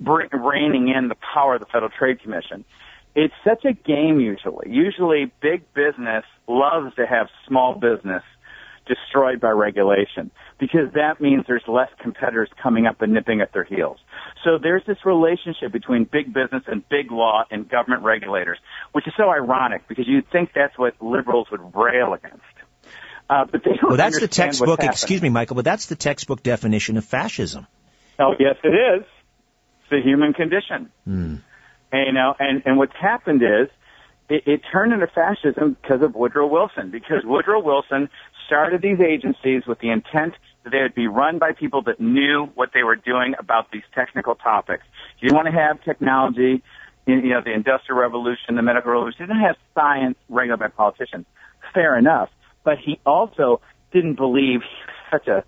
[0.01, 2.65] reining in the power of the Federal Trade Commission.
[3.15, 4.71] It's such a game usually.
[4.71, 8.23] Usually big business loves to have small business
[8.91, 13.65] destroyed by regulation because that means there's less competitors coming up and nipping at their
[13.65, 13.99] heels.
[14.45, 18.59] So there's this relationship between big business and big law and government regulators,
[18.93, 22.43] which is so ironic because you'd think that's what liberals would rail against.
[23.29, 24.83] Uh, but they don't well, that's the textbook.
[24.83, 27.67] Excuse me, Michael, but that's the textbook definition of fascism.
[28.19, 29.05] Oh, yes, it is.
[29.81, 30.91] It's the human condition.
[31.05, 31.37] Hmm.
[31.93, 33.69] And, you know, and, and what's happened is
[34.29, 38.09] it, it turned into fascism because of Woodrow Wilson, because Woodrow Wilson
[38.51, 40.35] started these agencies with the intent
[40.65, 43.85] that they would be run by people that knew what they were doing about these
[43.95, 44.83] technical topics.
[45.21, 46.61] You want to have technology,
[47.07, 49.19] you know, the industrial revolution, the medical revolution.
[49.21, 51.27] You didn't have science regulated by politicians.
[51.73, 52.29] Fair enough.
[52.65, 53.61] But he also
[53.93, 54.63] didn't believe
[55.13, 55.45] such a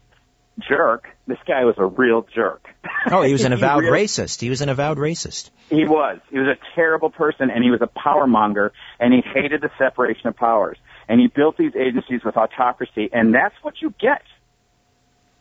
[0.61, 1.09] jerk.
[1.27, 2.69] This guy was a real jerk.
[3.11, 4.41] Oh, he was an avowed really- racist.
[4.41, 5.51] He was an avowed racist.
[5.71, 6.21] He was.
[6.31, 9.71] He was a terrible person and he was a power monger and he hated the
[9.77, 10.79] separation of powers.
[11.13, 14.23] And he built these agencies with autocracy and that's what you get.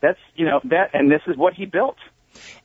[0.02, 1.96] That's, you know, that, and this is what he built.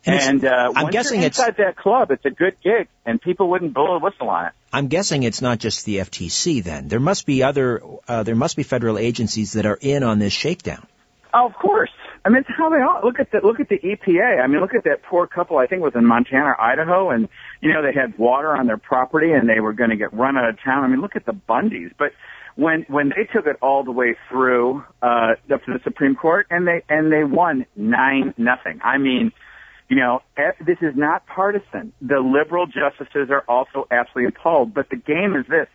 [0.05, 3.49] And And, uh, I'm guessing it's- inside that club, it's a good gig and people
[3.51, 4.53] wouldn't blow a whistle on it.
[4.73, 6.88] I'm guessing it's not just the FTC then.
[6.88, 10.33] There must be other, uh, there must be federal agencies that are in on this
[10.33, 10.85] shakedown.
[11.33, 11.90] Oh, of course.
[12.25, 14.42] I mean, it's how they all look at the look at the EPA.
[14.42, 15.59] I mean, look at that poor couple.
[15.59, 17.29] I think was in Montana, or Idaho, and
[17.61, 20.37] you know they had water on their property and they were going to get run
[20.37, 20.83] out of town.
[20.83, 21.92] I mean, look at the Bundys.
[21.97, 22.11] But
[22.57, 26.47] when when they took it all the way through uh, up to the Supreme Court
[26.51, 28.81] and they and they won nine nothing.
[28.83, 29.33] I mean,
[29.88, 31.92] you know, this is not partisan.
[32.01, 34.75] The liberal justices are also absolutely appalled.
[34.75, 35.69] But the game is this: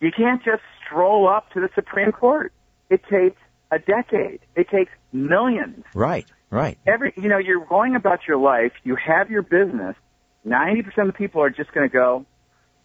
[0.00, 2.52] you can't just stroll up to the Supreme Court.
[2.90, 4.40] It takes a decade.
[4.56, 5.84] It takes millions.
[5.94, 6.76] Right, right.
[6.86, 8.72] Every, you know, you're going about your life.
[8.82, 9.94] You have your business.
[10.46, 12.24] 90% of the people are just going to go,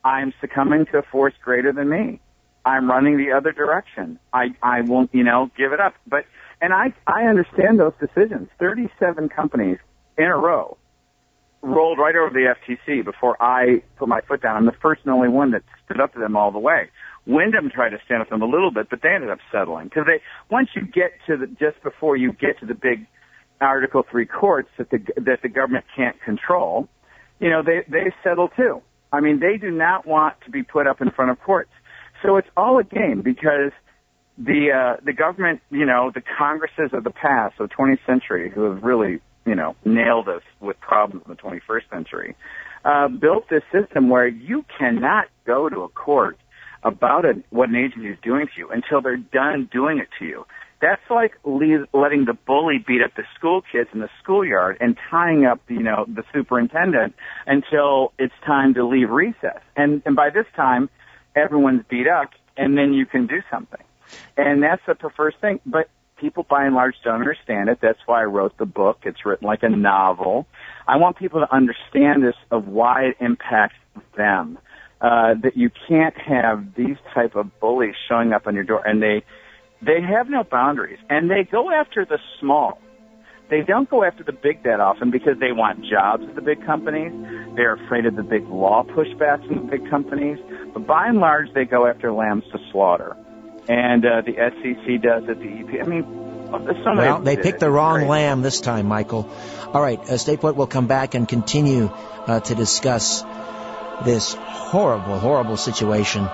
[0.04, 2.20] I'm succumbing to a force greater than me.
[2.65, 4.19] I'm running the other direction.
[4.34, 5.93] I, I won't, you know, give it up.
[6.08, 6.25] But,
[6.62, 8.49] and I, I understand those decisions.
[8.60, 9.78] 37 companies
[10.17, 10.78] in a row
[11.62, 14.56] rolled right over the FTC before I put my foot down.
[14.58, 16.89] I'm the first and only one that stood up to them all the way.
[17.25, 19.86] Wyndham tried to stand up to them a little bit, but they ended up settling
[19.86, 23.08] because they once you get to the just before you get to the big
[23.60, 26.88] Article Three courts that the that the government can't control,
[27.39, 28.82] you know they they settle too.
[29.12, 31.71] I mean they do not want to be put up in front of courts,
[32.26, 33.72] so it's all a game because
[34.38, 38.50] the uh, the government, you know, the Congresses of the past, of the 20th century,
[38.50, 42.36] who have really you know nailed us with problems in the 21st century,
[42.84, 46.38] uh, built this system where you cannot go to a court
[46.84, 50.26] about it, what an agency is doing to you until they're done doing it to
[50.26, 50.46] you.
[50.82, 54.96] That's like le- letting the bully beat up the school kids in the schoolyard and
[55.10, 57.16] tying up, you know, the superintendent
[57.48, 59.62] until it's time to leave recess.
[59.76, 60.90] And, and by this time,
[61.36, 63.84] everyone's beat up and then you can do something.
[64.38, 65.60] And that's the first thing.
[65.65, 67.80] But people by and large don't understand it.
[67.82, 69.00] That's why I wrote the book.
[69.04, 70.48] It's written like a novel.
[70.88, 73.78] I want people to understand this of why it impacts
[74.15, 74.58] them
[75.02, 79.02] uh, that you can't have these type of bullies showing up on your door, and
[79.02, 79.24] they
[79.82, 82.80] they have no boundaries, and they go after the small.
[83.49, 86.65] They don't go after the big that often because they want jobs at the big
[86.65, 87.12] companies.
[87.55, 90.39] They're afraid of the big law pushbacks from the big companies.
[90.73, 93.15] But by and large, they go after lambs to slaughter.
[93.67, 95.39] And uh, the SEC does it.
[95.39, 95.86] The EP.
[95.86, 96.03] I mean,
[96.84, 98.10] some Well, they picked the wrong Great.
[98.10, 99.29] lamb this time, Michael.
[99.73, 100.55] All right, uh, stay put.
[100.55, 101.89] We'll come back and continue
[102.27, 103.23] uh, to discuss
[104.03, 106.27] this horrible, horrible situation.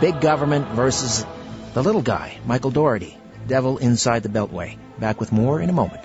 [0.00, 1.26] Big government versus
[1.74, 4.78] the little guy, Michael Daugherty, devil inside the beltway.
[4.98, 6.02] Back with more in a moment.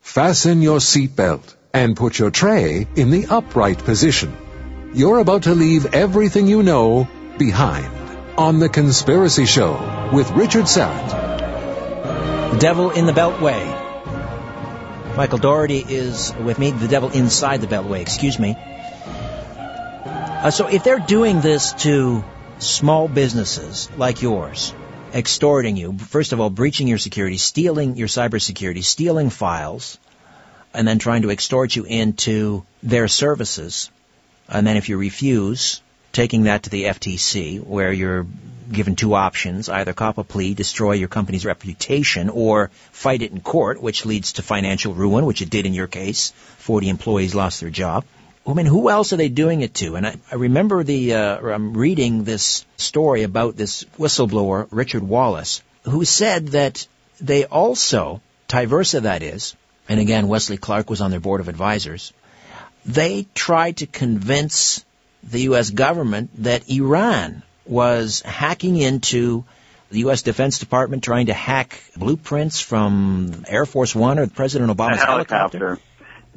[0.00, 4.34] Fasten your seatbelt and put your tray in the upright position.
[4.94, 7.92] You're about to leave everything you know behind
[8.38, 12.52] on The Conspiracy Show with Richard Syrett.
[12.52, 13.84] The devil in the beltway.
[15.16, 18.56] Michael Daugherty is with me, the devil inside the beltway, excuse me.
[20.46, 22.24] Uh, so if they're doing this to
[22.58, 24.72] small businesses like yours,
[25.14, 29.98] extorting you, first of all, breaching your security, stealing your cybersecurity, stealing files,
[30.74, 33.90] and then trying to extort you into their services,
[34.48, 35.80] and then if you refuse,
[36.12, 38.26] taking that to the FTC, where you're
[38.70, 43.40] given two options, either cop a plea, destroy your company's reputation, or fight it in
[43.40, 46.32] court, which leads to financial ruin, which it did in your case.
[46.58, 48.04] 40 employees lost their job.
[48.46, 49.96] I mean, who else are they doing it to?
[49.96, 55.62] And I, I remember the, uh, I'm reading this story about this whistleblower, Richard Wallace,
[55.82, 56.86] who said that
[57.20, 59.56] they also, Tiversa that is,
[59.88, 62.12] and again, Wesley Clark was on their board of advisors,
[62.84, 64.84] they tried to convince
[65.24, 65.70] the U.S.
[65.70, 69.44] government that Iran was hacking into
[69.90, 70.22] the U.S.
[70.22, 75.58] Defense Department, trying to hack blueprints from Air Force One or President Obama's helicopter.
[75.58, 75.82] helicopter.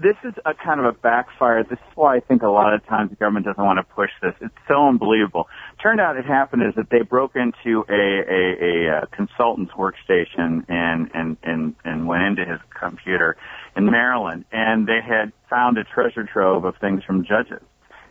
[0.02, 1.62] This is a kind of a backfire.
[1.64, 4.12] This is why I think a lot of times the government doesn't want to push
[4.22, 4.34] this.
[4.40, 5.50] It's so unbelievable.
[5.84, 10.64] Turned out it happened is that they broke into a, a, a, a consultant's workstation
[10.70, 13.36] and, and, and, and went into his computer
[13.76, 17.62] in Maryland and they had found a treasure trove of things from judges.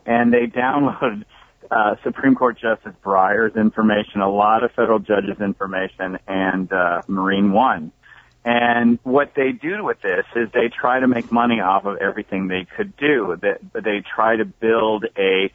[0.05, 1.24] And they downloaded
[1.70, 7.53] uh, Supreme Court Justice Breyer's information, a lot of federal judges' information, and uh, Marine
[7.53, 7.92] One.
[8.44, 12.48] And what they do with this is they try to make money off of everything
[12.48, 13.37] they could do.
[13.42, 15.51] That they try to build a,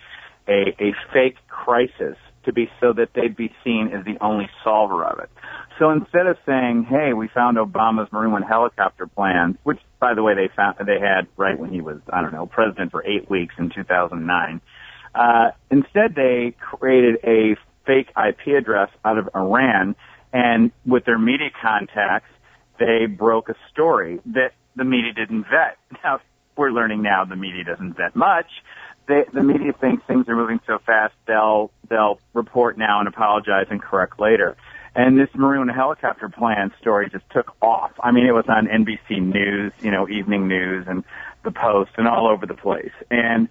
[0.47, 5.03] a a fake crisis to be so that they'd be seen as the only solver
[5.05, 5.29] of it.
[5.79, 10.21] So instead of saying, "Hey, we found Obama's Marine One helicopter plans," which, by the
[10.21, 13.29] way, they found they had right when he was I don't know president for eight
[13.29, 14.61] weeks in 2009,
[15.15, 19.95] uh, instead they created a fake IP address out of Iran,
[20.31, 22.29] and with their media contacts,
[22.79, 25.77] they broke a story that the media didn't vet.
[26.03, 26.19] Now
[26.55, 28.47] we're learning now the media doesn't vet much.
[29.07, 33.67] They, the media thinks things are moving so fast they'll they'll report now and apologize
[33.69, 34.55] and correct later.
[34.95, 37.91] And this Maroon helicopter plan story just took off.
[38.01, 41.03] I mean, it was on NBC News, you know, Evening News and
[41.43, 42.91] the Post and all over the place.
[43.09, 43.49] And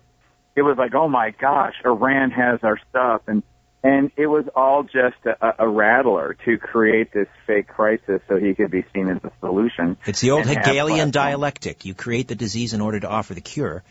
[0.55, 3.23] it was like, oh my gosh, Iran has our stuff.
[3.27, 3.43] And
[3.83, 8.55] and it was all just a, a rattler to create this fake crisis so he
[8.55, 9.97] could be seen as a solution.
[10.07, 11.85] It's the old Hegelian dialectic.
[11.85, 13.83] You create the disease in order to offer the cure.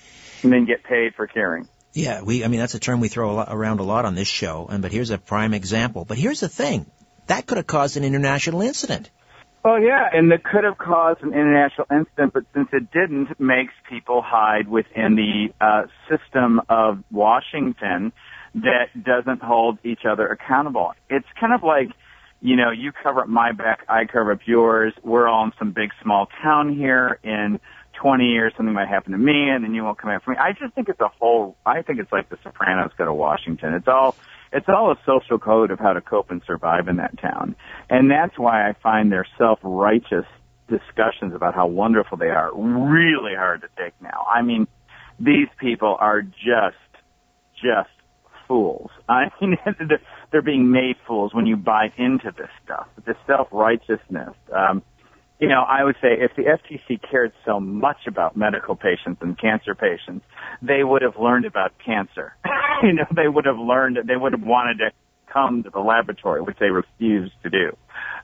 [0.44, 1.68] And then get paid for curing.
[1.94, 4.16] Yeah, we, I mean, that's a term we throw a lot, around a lot on
[4.16, 6.06] this show, and, but here's a prime example.
[6.06, 6.86] But here's the thing.
[7.28, 9.10] That could have caused an international incident.
[9.64, 13.40] Oh yeah, and that could have caused an international incident, but since it didn't, it
[13.40, 18.12] makes people hide within the uh, system of Washington
[18.56, 20.94] that doesn't hold each other accountable.
[21.10, 21.90] It's kind of like,
[22.42, 24.94] you know, you cover up my back, I cover up yours.
[25.04, 27.20] We're all in some big small town here.
[27.24, 27.60] In
[28.02, 30.38] 20 years, something might happen to me, and then you won't come after me.
[30.38, 31.56] I just think it's a whole.
[31.66, 33.74] I think it's like The Sopranos go to Washington.
[33.74, 34.16] It's all.
[34.54, 37.56] It's all a social code of how to cope and survive in that town,
[37.90, 40.26] and that's why I find their self-righteous
[40.68, 44.26] discussions about how wonderful they are really hard to take now.
[44.34, 44.68] I mean,
[45.20, 46.76] these people are just,
[47.62, 47.90] just
[48.52, 48.90] fools.
[49.10, 49.58] I mean,
[50.32, 52.88] they're being made fools when you buy into this stuff.
[53.06, 54.36] The self-righteousness.
[54.54, 54.84] Um,
[55.40, 59.40] you know, I would say if the FTC cared so much about medical patients and
[59.40, 60.26] cancer patients,
[60.62, 62.36] they would have learned about cancer.
[62.84, 64.92] you know, they would have learned, they would have wanted to
[65.32, 67.76] come to the laboratory, which they refuse to do.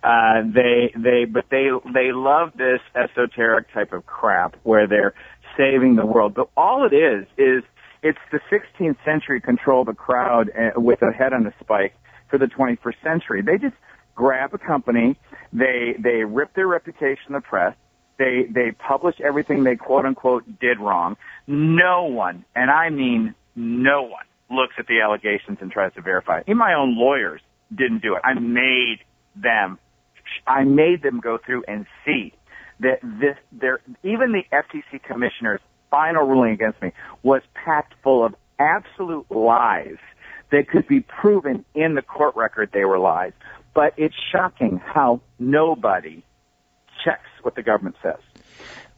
[0.04, 5.14] Uh, they, they, but they, they love this esoteric type of crap where they're
[5.58, 6.34] saving the world.
[6.36, 7.64] But all it is, is
[8.04, 11.94] it's the 16th century control the crowd uh, with a head on a spike
[12.30, 13.42] for the 21st century.
[13.42, 13.76] They just
[14.16, 15.18] grab a company,
[15.54, 17.76] they they rip their reputation in the press,
[18.18, 21.16] they they publish everything they quote unquote did wrong.
[21.46, 26.40] No one, and I mean no one, looks at the allegations and tries to verify.
[26.40, 26.46] It.
[26.48, 27.42] Even my own lawyers
[27.76, 28.22] didn't do it.
[28.24, 29.00] I made
[29.36, 29.80] them.
[30.46, 32.34] I made them go through and see
[32.80, 36.92] that this there even the FTC commissioner's final ruling against me
[37.24, 39.98] was packed full of absolute lies
[40.52, 43.34] that could be proven in the court record they were lies.
[43.74, 46.24] But it's shocking how nobody
[47.04, 48.20] checks what the government says.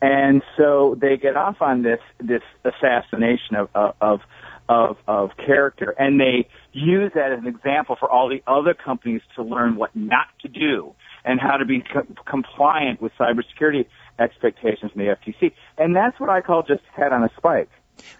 [0.01, 4.21] And so they get off on this, this assassination of, of,
[4.69, 9.21] of, of character and they use that as an example for all the other companies
[9.35, 10.93] to learn what not to do
[11.25, 13.87] and how to be co- compliant with cybersecurity
[14.19, 15.53] expectations from the FTC.
[15.77, 17.69] And that's what I call just head on a spike.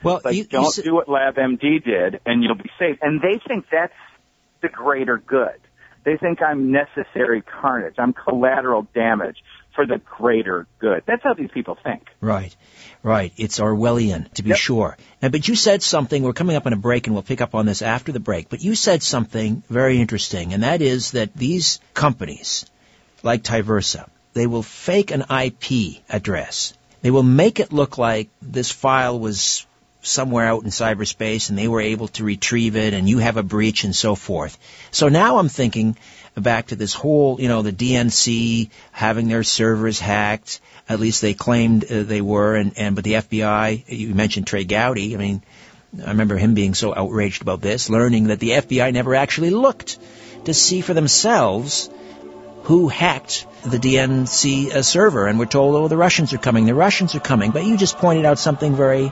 [0.03, 2.97] Well, like, you, don't you, do what LabMD did and you'll be safe.
[3.01, 3.93] And they think that's
[4.61, 5.59] the greater good.
[6.03, 7.95] They think I'm necessary carnage.
[7.97, 9.37] I'm collateral damage
[9.75, 11.03] for the greater good.
[11.05, 12.07] That's how these people think.
[12.19, 12.55] Right,
[13.03, 13.31] right.
[13.37, 14.57] It's Orwellian, to be Yep.
[14.57, 14.97] sure.
[15.21, 17.53] Now, but you said something, we're coming up on a break and we'll pick up
[17.53, 21.33] on this after the break, but you said something very interesting, and that is that
[21.35, 22.65] these companies,
[23.23, 26.73] like Tiversa, they will fake an IP address.
[27.01, 29.65] They will make it look like this file was
[30.01, 33.43] somewhere out in cyberspace and they were able to retrieve it and you have a
[33.43, 34.57] breach and so forth.
[34.91, 35.97] So now I'm thinking
[36.35, 40.61] back to this whole, you know, the DNC having their servers hacked.
[40.87, 44.63] At least they claimed uh, they were and, and, but the FBI, you mentioned Trey
[44.63, 45.15] Gowdy.
[45.15, 45.43] I mean,
[46.03, 49.97] I remember him being so outraged about this, learning that the FBI never actually looked
[50.45, 51.89] to see for themselves
[52.69, 55.25] who hacked the DNC uh, server.
[55.25, 57.49] And we're told, oh, the Russians are coming, the Russians are coming.
[57.49, 59.11] But you just pointed out something very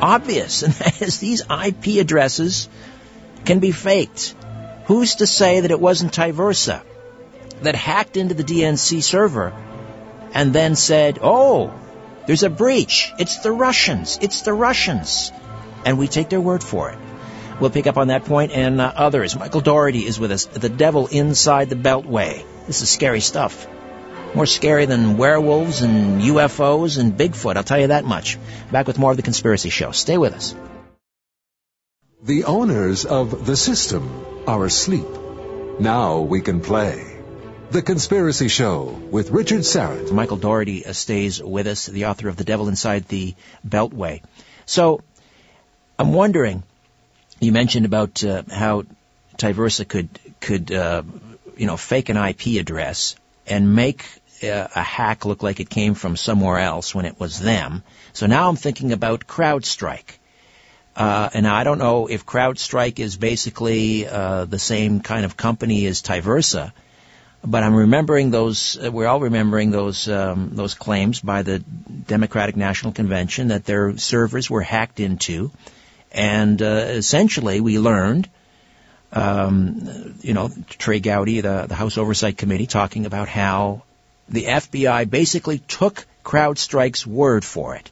[0.00, 2.70] obvious, and that is these IP addresses
[3.44, 4.34] can be faked.
[4.86, 6.80] Who's to say that it wasn't Tiversa
[7.60, 9.52] that hacked into the DNC server
[10.32, 11.74] and then said, oh,
[12.26, 13.12] there's a breach.
[13.18, 14.18] It's the Russians.
[14.22, 15.30] It's the Russians.
[15.84, 16.98] And we take their word for it.
[17.60, 19.34] We'll pick up on that point and uh, others.
[19.34, 20.44] Michael Daugherty is with us.
[20.44, 22.44] The devil inside the Beltway.
[22.66, 23.66] This is scary stuff.
[24.34, 28.36] More scary than werewolves and UFOs and Bigfoot, I'll tell you that much.
[28.70, 29.92] Back with more of The Conspiracy Show.
[29.92, 30.54] Stay with us.
[32.22, 35.06] The owners of the system are asleep.
[35.78, 37.16] Now we can play.
[37.70, 40.12] The Conspiracy Show with Richard Syrett.
[40.12, 43.34] Michael Daugherty uh, stays with us, the author of The Devil Inside the
[43.66, 44.22] Beltway.
[44.66, 45.00] So,
[45.98, 46.62] I'm wondering,
[47.40, 48.84] you mentioned about uh, how
[49.36, 50.08] Tiversa could,
[50.40, 51.02] could, uh,
[51.56, 53.16] you know, fake an IP address
[53.46, 54.04] and make
[54.42, 57.82] uh, a hack look like it came from somewhere else when it was them.
[58.12, 60.18] So now I'm thinking about CrowdStrike.
[60.96, 65.84] Uh, and I don't know if CrowdStrike is basically uh, the same kind of company
[65.86, 66.72] as Tiversa,
[67.44, 68.78] but I'm remembering those.
[68.82, 73.98] Uh, we're all remembering those um, those claims by the Democratic National Convention that their
[73.98, 75.50] servers were hacked into,
[76.16, 78.28] and uh, essentially we learned
[79.12, 83.82] um, you know, Trey Gowdy, the, the House Oversight Committee, talking about how
[84.28, 87.90] the FBI basically took CrowdStrike's word for it.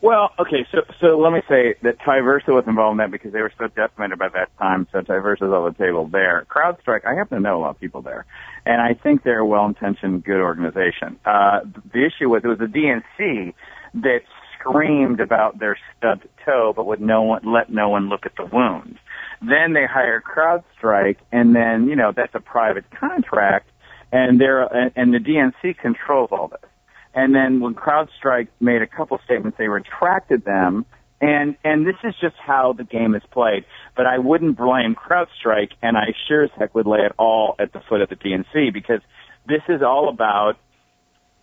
[0.00, 3.42] Well, okay, so so let me say that Tiversa was involved in that because they
[3.42, 4.86] were so decimated by that time.
[4.92, 6.46] So Tiversa's on the table there.
[6.48, 8.24] CrowdStrike, I happen to know a lot of people there,
[8.64, 11.18] and I think they're a well-intentioned, good organization.
[11.24, 11.60] Uh,
[11.92, 13.54] the issue was it was the DNC
[13.94, 14.20] that
[14.58, 18.44] screamed about their stubbed toe, but would no one let no one look at the
[18.44, 18.98] wound.
[19.40, 23.70] Then they hire CrowdStrike, and then you know that's a private contract,
[24.12, 24.62] and they're
[24.96, 26.70] and the DNC controls all this.
[27.14, 30.86] And then when CrowdStrike made a couple statements, they retracted them.
[31.20, 33.64] And and this is just how the game is played.
[33.96, 37.72] But I wouldn't blame CrowdStrike, and I sure as heck would lay it all at
[37.72, 39.00] the foot of the DNC because
[39.48, 40.54] this is all about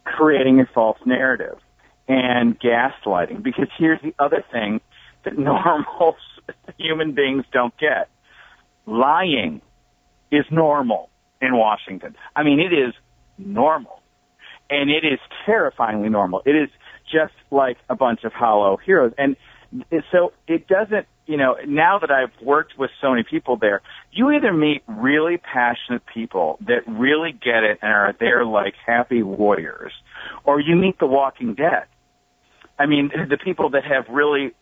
[0.06, 1.58] creating a false narrative
[2.08, 3.44] and gaslighting.
[3.44, 4.82] Because here's the other thing
[5.24, 6.16] that normal
[6.78, 8.10] human beings don't get.
[8.86, 9.62] Lying
[10.32, 11.10] is normal
[11.42, 12.16] in Washington.
[12.36, 12.94] I mean, it is
[13.38, 14.02] normal.
[14.70, 16.42] And it is terrifyingly normal.
[16.46, 16.70] It is
[17.12, 19.14] just like a bunch of hollow heroes.
[19.18, 19.36] And
[20.12, 23.82] so it doesn't, you know, now that I've worked with so many people there,
[24.12, 29.24] you either meet really passionate people that really get it and are there like happy
[29.24, 29.92] warriors,
[30.44, 31.86] or you meet the walking dead.
[32.78, 34.54] I mean, the people that have really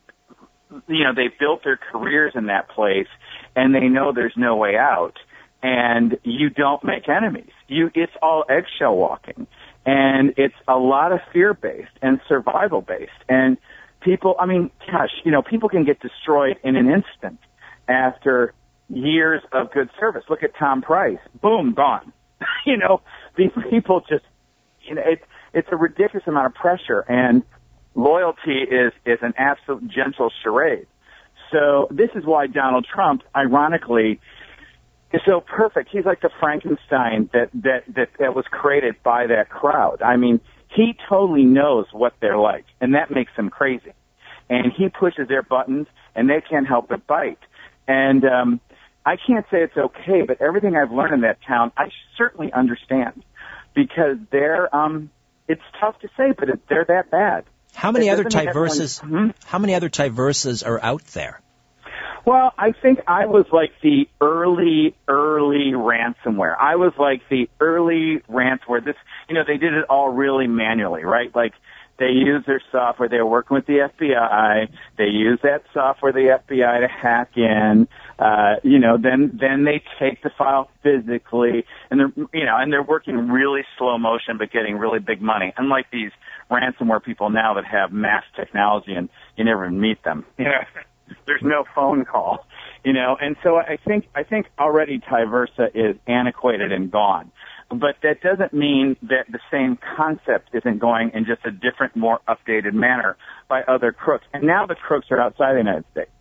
[0.88, 3.07] you know, they've built their careers in that place
[3.55, 5.18] and they know there's no way out
[5.61, 7.51] and you don't make enemies.
[7.68, 9.47] You, it's all eggshell walking
[9.86, 13.57] and it's a lot of fear based and survival based and
[14.01, 17.39] people, I mean, gosh, you know, people can get destroyed in an instant
[17.88, 18.53] after
[18.89, 20.24] years of good service.
[20.30, 21.20] Look at Tom Price.
[21.41, 22.11] Boom, gone.
[22.66, 23.01] you know,
[23.38, 24.26] these people just,
[24.82, 27.43] you know, it's, it's a ridiculous amount of pressure and
[27.96, 30.88] loyalty is is an absolute gentle charade.
[31.52, 34.20] So this is why Donald Trump, ironically,
[35.14, 35.89] is so perfect.
[35.91, 40.02] He's like the Frankenstein that that that, that was created by that crowd.
[40.02, 40.39] I mean,
[40.76, 43.94] he totally knows what they're like, and that makes him crazy.
[44.50, 47.39] And he pushes their buttons, and they can't help but bite.
[47.88, 48.60] And um,
[49.06, 53.24] I can't say it's okay, but everything I've learned in that town, I certainly understand
[53.76, 54.74] because they're.
[54.76, 55.12] um
[55.48, 57.44] It's tough to say, but they're that bad.
[57.74, 58.99] How many other Tiversas?
[58.99, 59.30] Hmm?
[59.45, 61.41] How many other Tiversas are out there?
[62.26, 66.55] Well, I think I was like the early, early ransomware.
[66.57, 68.84] I was like the early ransomware.
[68.86, 68.95] This,
[69.28, 71.36] you know, they did it all really manually, right?
[71.36, 71.53] Like
[72.00, 73.08] they use their software.
[73.08, 74.68] They're working with the FBI.
[74.98, 77.88] They use that software, the FBI, to hack in.
[78.18, 82.74] Uh, you know, then then they take the file physically, and they're you know, and
[82.74, 85.54] they're working really slow motion, but getting really big money.
[85.58, 86.12] Unlike these
[86.50, 90.26] ransomware people now that have mass technology and you never meet them.
[90.38, 92.46] You know, there's no phone call.
[92.84, 97.32] You know, and so I think I think already Tiversa is antiquated and gone.
[97.74, 102.19] But that doesn't mean that the same concept isn't going in just a different, more
[102.28, 103.17] updated manner
[103.47, 104.26] by other crooks.
[104.34, 106.11] And now the crooks are outside the United States.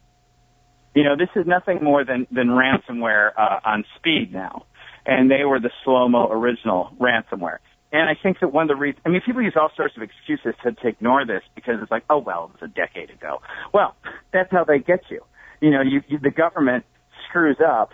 [0.95, 4.67] You know, this is nothing more than, than ransomware uh, on speed now.
[5.07, 7.59] And they were the slow-mo original ransomware.
[7.93, 10.03] And I think that one of the reasons, I mean, people use all sorts of
[10.03, 13.43] excuses to, to ignore this because it's like, oh, well, it was a decade ago.
[13.75, 13.97] Well,
[14.33, 15.23] that's how they get you.
[15.61, 16.85] You know, you, you the government
[17.29, 17.91] screws up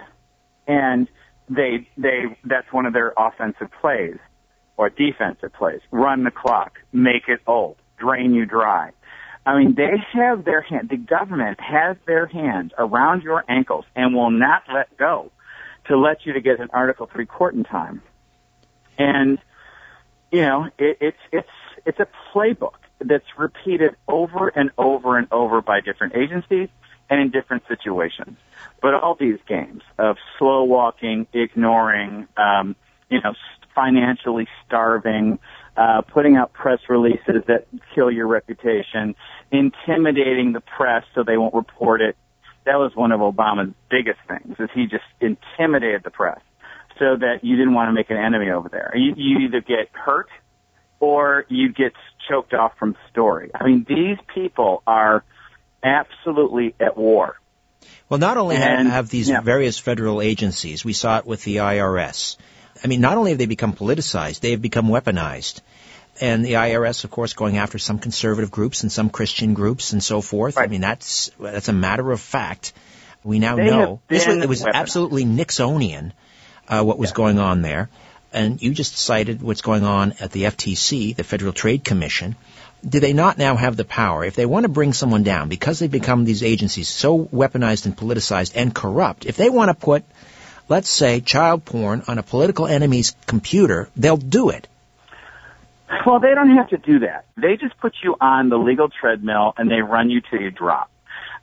[0.67, 1.09] and
[1.49, 4.17] they they that's one of their offensive plays
[4.77, 5.81] or defensive plays.
[5.91, 8.91] Run the clock, make it old, drain you dry.
[9.45, 10.89] I mean, they have their hand.
[10.91, 15.33] The government has their hands around your ankles and will not let go
[15.87, 18.03] to let you to get an Article Three court in time.
[18.99, 19.39] And
[20.31, 21.49] you know, it, it's it's
[21.87, 26.69] it's a playbook that's repeated over and over and over by different agencies
[27.11, 28.37] and in different situations.
[28.83, 32.77] But all these games of slow walking, ignoring, um,
[33.11, 33.35] you know,
[33.75, 35.39] financially starving,
[35.77, 39.15] uh, putting out press releases that kill your reputation,
[39.51, 42.17] intimidating the press so they won't report it.
[42.67, 46.41] That was one of Obama's biggest things, is he just intimidated the press
[46.99, 48.93] so that you didn't want to make an enemy over there.
[48.95, 50.29] You, you either get hurt
[51.01, 51.93] or you get
[52.29, 53.51] choked off from story.
[53.55, 55.25] I mean, these people are
[55.83, 57.39] absolutely at war.
[58.09, 59.41] Well, not only and, have these yeah.
[59.41, 62.37] various federal agencies, we saw it with the IRS.
[62.83, 65.61] I mean, not only have they become politicized, they have become weaponized.
[66.21, 70.03] And the IRS, of course, going after some conservative groups and some Christian groups and
[70.03, 70.57] so forth.
[70.57, 70.65] Right.
[70.65, 72.73] I mean, that's that's a matter of fact.
[73.23, 74.75] We now they know this was, it was weaponized.
[74.75, 76.13] absolutely Nixonian
[76.67, 77.17] uh, what was yeah.
[77.17, 77.89] going on there.
[78.33, 82.37] And you just cited what's going on at the FTC, the Federal Trade Commission
[82.87, 85.79] do they not now have the power, if they want to bring someone down, because
[85.79, 90.05] they've become these agencies so weaponized and politicized and corrupt, if they want to put,
[90.69, 94.69] let's say, child porn on a political enemy's computer, they'll do it.
[96.07, 97.25] Well, they don't have to do that.
[97.37, 100.91] They just put you on the legal treadmill and they run you till you drop.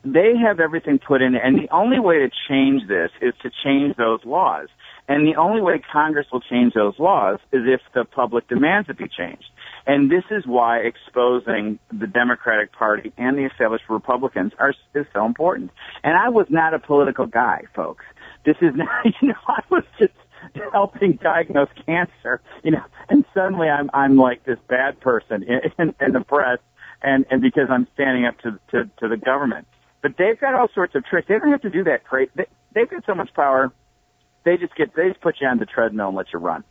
[0.04, 3.96] They have everything put in, and the only way to change this is to change
[3.96, 4.68] those laws.
[5.08, 8.98] And the only way Congress will change those laws is if the public demands it
[8.98, 9.44] be changed.
[9.86, 15.24] And this is why exposing the Democratic Party and the established Republicans are is so
[15.24, 15.70] important.
[16.02, 18.04] And I was not a political guy, folks.
[18.44, 18.88] This is not,
[19.22, 20.12] you know, I was just
[20.72, 25.94] helping diagnose cancer, you know, and suddenly I'm I'm like this bad person in, in,
[26.00, 26.58] in the press,
[27.02, 29.66] and and because I'm standing up to to to the government.
[30.02, 31.28] But they've got all sorts of tricks.
[31.28, 32.04] They don't have to do that.
[32.04, 32.30] Crazy.
[32.34, 33.72] They, they've got so much power.
[34.46, 36.64] They just get they just put you on the treadmill and let you run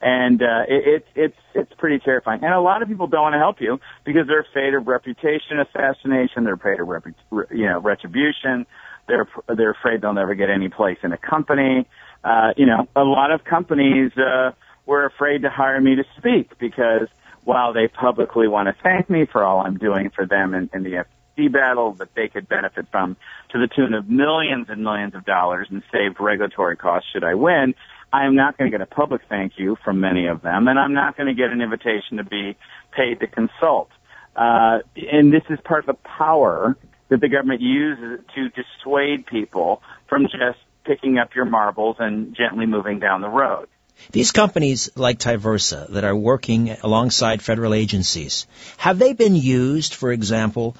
[0.00, 2.44] and uh, it, it, it's it's pretty terrifying.
[2.44, 5.58] And a lot of people don't want to help you because they're afraid of reputation
[5.58, 6.44] assassination.
[6.44, 7.14] They're afraid of repu-
[7.50, 8.66] you know retribution.
[9.08, 11.88] They're they're afraid they'll never get any place in a company.
[12.22, 14.50] Uh, you know, a lot of companies uh,
[14.84, 17.08] were afraid to hire me to speak because
[17.44, 20.82] while they publicly want to thank me for all I'm doing for them in, in
[20.82, 20.96] the
[21.36, 23.16] FTC battle that they could benefit from
[23.50, 27.34] to the tune of millions and millions of dollars and save regulatory costs should I
[27.34, 27.74] win,
[28.12, 30.78] I am not going to get a public thank you from many of them, and
[30.78, 32.56] I'm not going to get an invitation to be
[32.92, 33.90] paid to consult.
[34.34, 36.76] Uh, and this is part of the power
[37.08, 42.66] that the government uses to dissuade people from just picking up your marbles and gently
[42.66, 43.68] moving down the road.
[44.12, 50.12] These companies like Tiversa that are working alongside federal agencies, have they been used, for
[50.12, 50.76] example,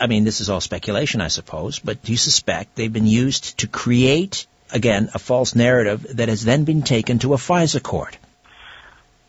[0.00, 3.58] I mean, this is all speculation, I suppose, but do you suspect they've been used
[3.58, 8.18] to create again, a false narrative that has then been taken to a FISA court.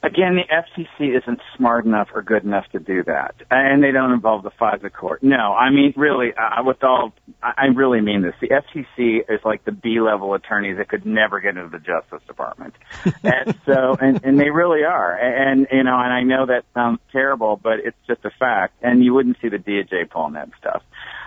[0.06, 4.12] Again, the FCC isn't smart enough or good enough to do that, and they don't
[4.12, 5.24] involve the FISA court.
[5.24, 8.36] No, I mean, really, uh, with all, I really mean this.
[8.40, 12.76] The FCC is like the B-level attorneys that could never get into the Justice Department,
[13.24, 15.18] and so, and, and they really are.
[15.18, 18.76] And you know, and I know that sounds terrible, but it's just a fact.
[18.84, 20.84] And you wouldn't see the DOJ pulling that stuff.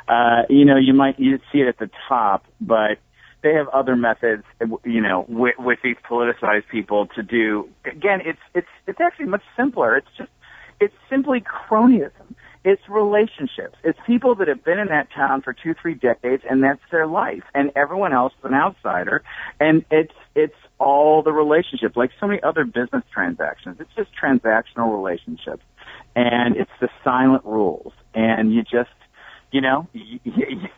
[0.06, 2.98] Uh, you know, you might you'd see it at the top, but
[3.42, 4.44] they have other methods,
[4.84, 7.68] you know, with, with these politicized people to do.
[7.84, 9.96] Again, it's it's it's actually much simpler.
[9.96, 10.30] It's just
[10.80, 12.34] it's simply cronyism.
[12.64, 13.76] It's relationships.
[13.84, 17.06] It's people that have been in that town for two, three decades, and that's their
[17.06, 17.44] life.
[17.54, 19.22] And everyone else is an outsider.
[19.60, 23.76] And it's it's all the relationships, like so many other business transactions.
[23.80, 25.62] It's just transactional relationships,
[26.14, 27.92] and it's the silent rules.
[28.14, 28.90] And you just,
[29.52, 30.68] you know, you, you,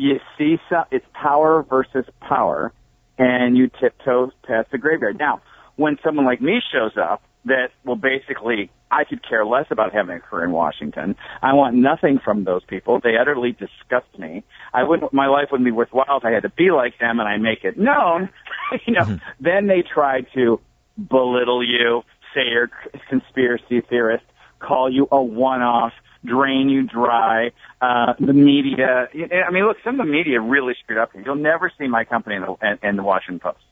[0.00, 2.72] you see some, it's power versus power,
[3.18, 5.18] and you tiptoe past the graveyard.
[5.18, 5.42] Now,
[5.76, 10.16] when someone like me shows up, that will basically, I could care less about having
[10.16, 11.16] a career in Washington.
[11.42, 13.00] I want nothing from those people.
[13.02, 14.42] They utterly disgust me.
[14.72, 17.28] I wouldn't, my life wouldn't be worthwhile if I had to be like them and
[17.28, 18.30] I make it known.
[18.86, 19.16] you know, mm-hmm.
[19.38, 20.60] then they try to
[20.96, 22.02] belittle you,
[22.34, 24.24] say you're a conspiracy theorist,
[24.60, 25.92] call you a one-off,
[26.24, 27.50] drain you dry.
[27.80, 31.12] Uh, the media, I mean, look, some of the media really screwed up.
[31.12, 31.22] Here.
[31.24, 33.64] You'll never see my company in the, in, the Washington Post.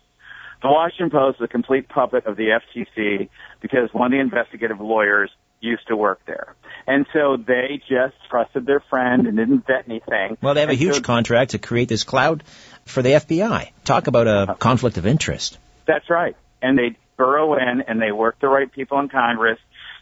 [0.62, 3.28] The Washington Post is a complete puppet of the FTC
[3.60, 5.30] because one of the investigative lawyers
[5.60, 6.54] used to work there.
[6.86, 10.38] And so they just trusted their friend and didn't vet anything.
[10.40, 12.44] Well, they have a huge so- contract to create this cloud
[12.84, 13.70] for the FBI.
[13.84, 15.58] Talk about a conflict of interest.
[15.86, 16.36] That's right.
[16.62, 19.58] And they burrow in and they work the right people in Congress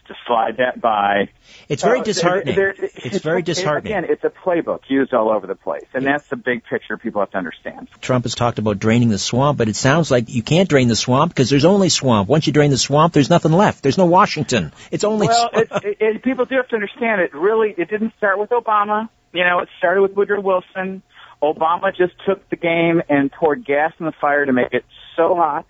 [0.07, 1.29] to slide that by.
[1.69, 2.55] It's very Uh, disheartening.
[2.55, 3.93] there- It's very disheartening.
[3.93, 7.21] Again, it's a playbook used all over the place, and that's the big picture people
[7.21, 7.87] have to understand.
[8.01, 10.95] Trump has talked about draining the swamp, but it sounds like you can't drain the
[10.95, 12.27] swamp because there's only swamp.
[12.29, 13.83] Once you drain the swamp, there's nothing left.
[13.83, 14.71] There's no Washington.
[14.91, 17.33] It's only Well, it, it, people do have to understand it.
[17.33, 19.09] Really, it didn't start with Obama.
[19.33, 21.01] You know, it started with Woodrow Wilson.
[21.41, 24.85] Obama just took the game and poured gas in the fire to make it
[25.15, 25.65] so hot.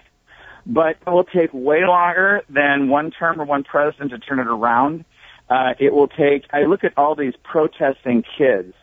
[0.69, 4.47] But it will take way longer than one term or one president to turn it
[4.47, 5.05] around.
[5.49, 8.73] Uh, it will take, I look at all these protesting kids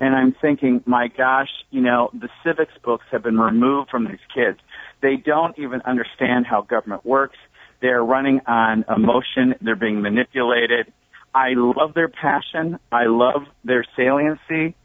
[0.00, 4.20] and I'm thinking, my gosh, you know, the civics books have been removed from these
[4.34, 4.58] kids.
[5.02, 7.36] They don't even understand how government works.
[7.80, 9.54] They're running on emotion.
[9.60, 10.92] They're being manipulated.
[11.34, 12.78] I love their passion.
[12.90, 14.76] I love their saliency.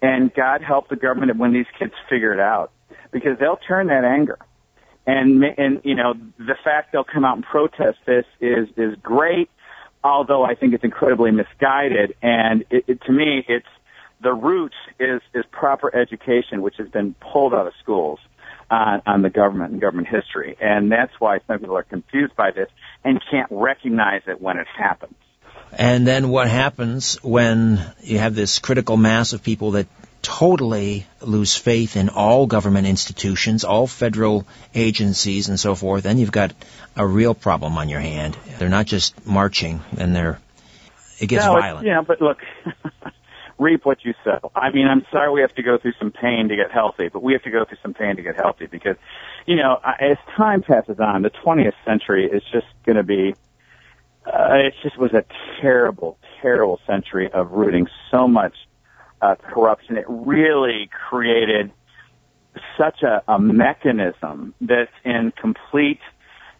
[0.00, 2.72] And God help the government when these kids figure it out
[3.12, 4.38] because they'll turn that anger.
[5.06, 9.50] And, and, you know, the fact they'll come out and protest this is, is great,
[10.04, 12.14] although I think it's incredibly misguided.
[12.22, 13.66] And it, it, to me, it's,
[14.22, 18.20] the root is, is proper education, which has been pulled out of schools
[18.70, 20.56] on, on the government and government history.
[20.60, 22.68] And that's why some people are confused by this
[23.04, 25.14] and can't recognize it when it happens.
[25.72, 29.86] And then what happens when you have this critical mass of people that
[30.20, 36.32] totally lose faith in all government institutions, all federal agencies and so forth, then you've
[36.32, 36.52] got
[36.96, 38.36] a real problem on your hand.
[38.58, 40.38] They're not just marching and they're,
[41.18, 41.86] it gets no, violent.
[41.86, 42.38] Yeah, but look,
[43.58, 44.52] reap what you sow.
[44.54, 47.22] I mean, I'm sorry we have to go through some pain to get healthy, but
[47.22, 48.96] we have to go through some pain to get healthy because,
[49.46, 53.34] you know, as time passes on, the 20th century is just going to be,
[54.26, 55.24] uh, it just was a
[55.60, 58.54] terrible, terrible century of rooting so much
[59.20, 59.96] uh, corruption.
[59.96, 61.72] It really created
[62.78, 66.00] such a, a mechanism that's in complete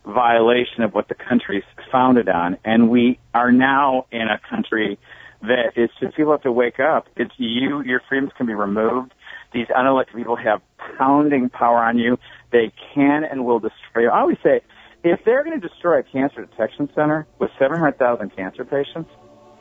[0.05, 2.59] violation of what the country's founded on.
[2.65, 4.99] And we are now in a country
[5.43, 7.09] that is just people have to wake up.
[7.17, 9.13] It's you, your freedoms can be removed.
[9.53, 10.63] These unelected people have
[10.99, 12.19] pounding power on you.
[12.53, 14.09] They can and will destroy you.
[14.09, 14.63] I always say,
[15.05, 19.11] if they're going to destroy a cancer detection center with 700,000 cancer patients,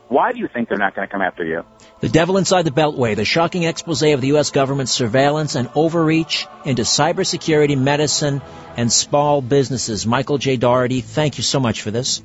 [0.08, 1.64] why do you think they're not going to come after you?
[2.00, 4.50] The Devil Inside the Beltway, the shocking expose of the U.S.
[4.50, 8.42] government's surveillance and overreach into cybersecurity, medicine,
[8.76, 10.06] and small businesses.
[10.06, 10.56] Michael J.
[10.58, 12.22] Daugherty, thank you so much for this.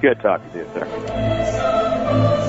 [0.00, 2.48] Good talking to you, sir.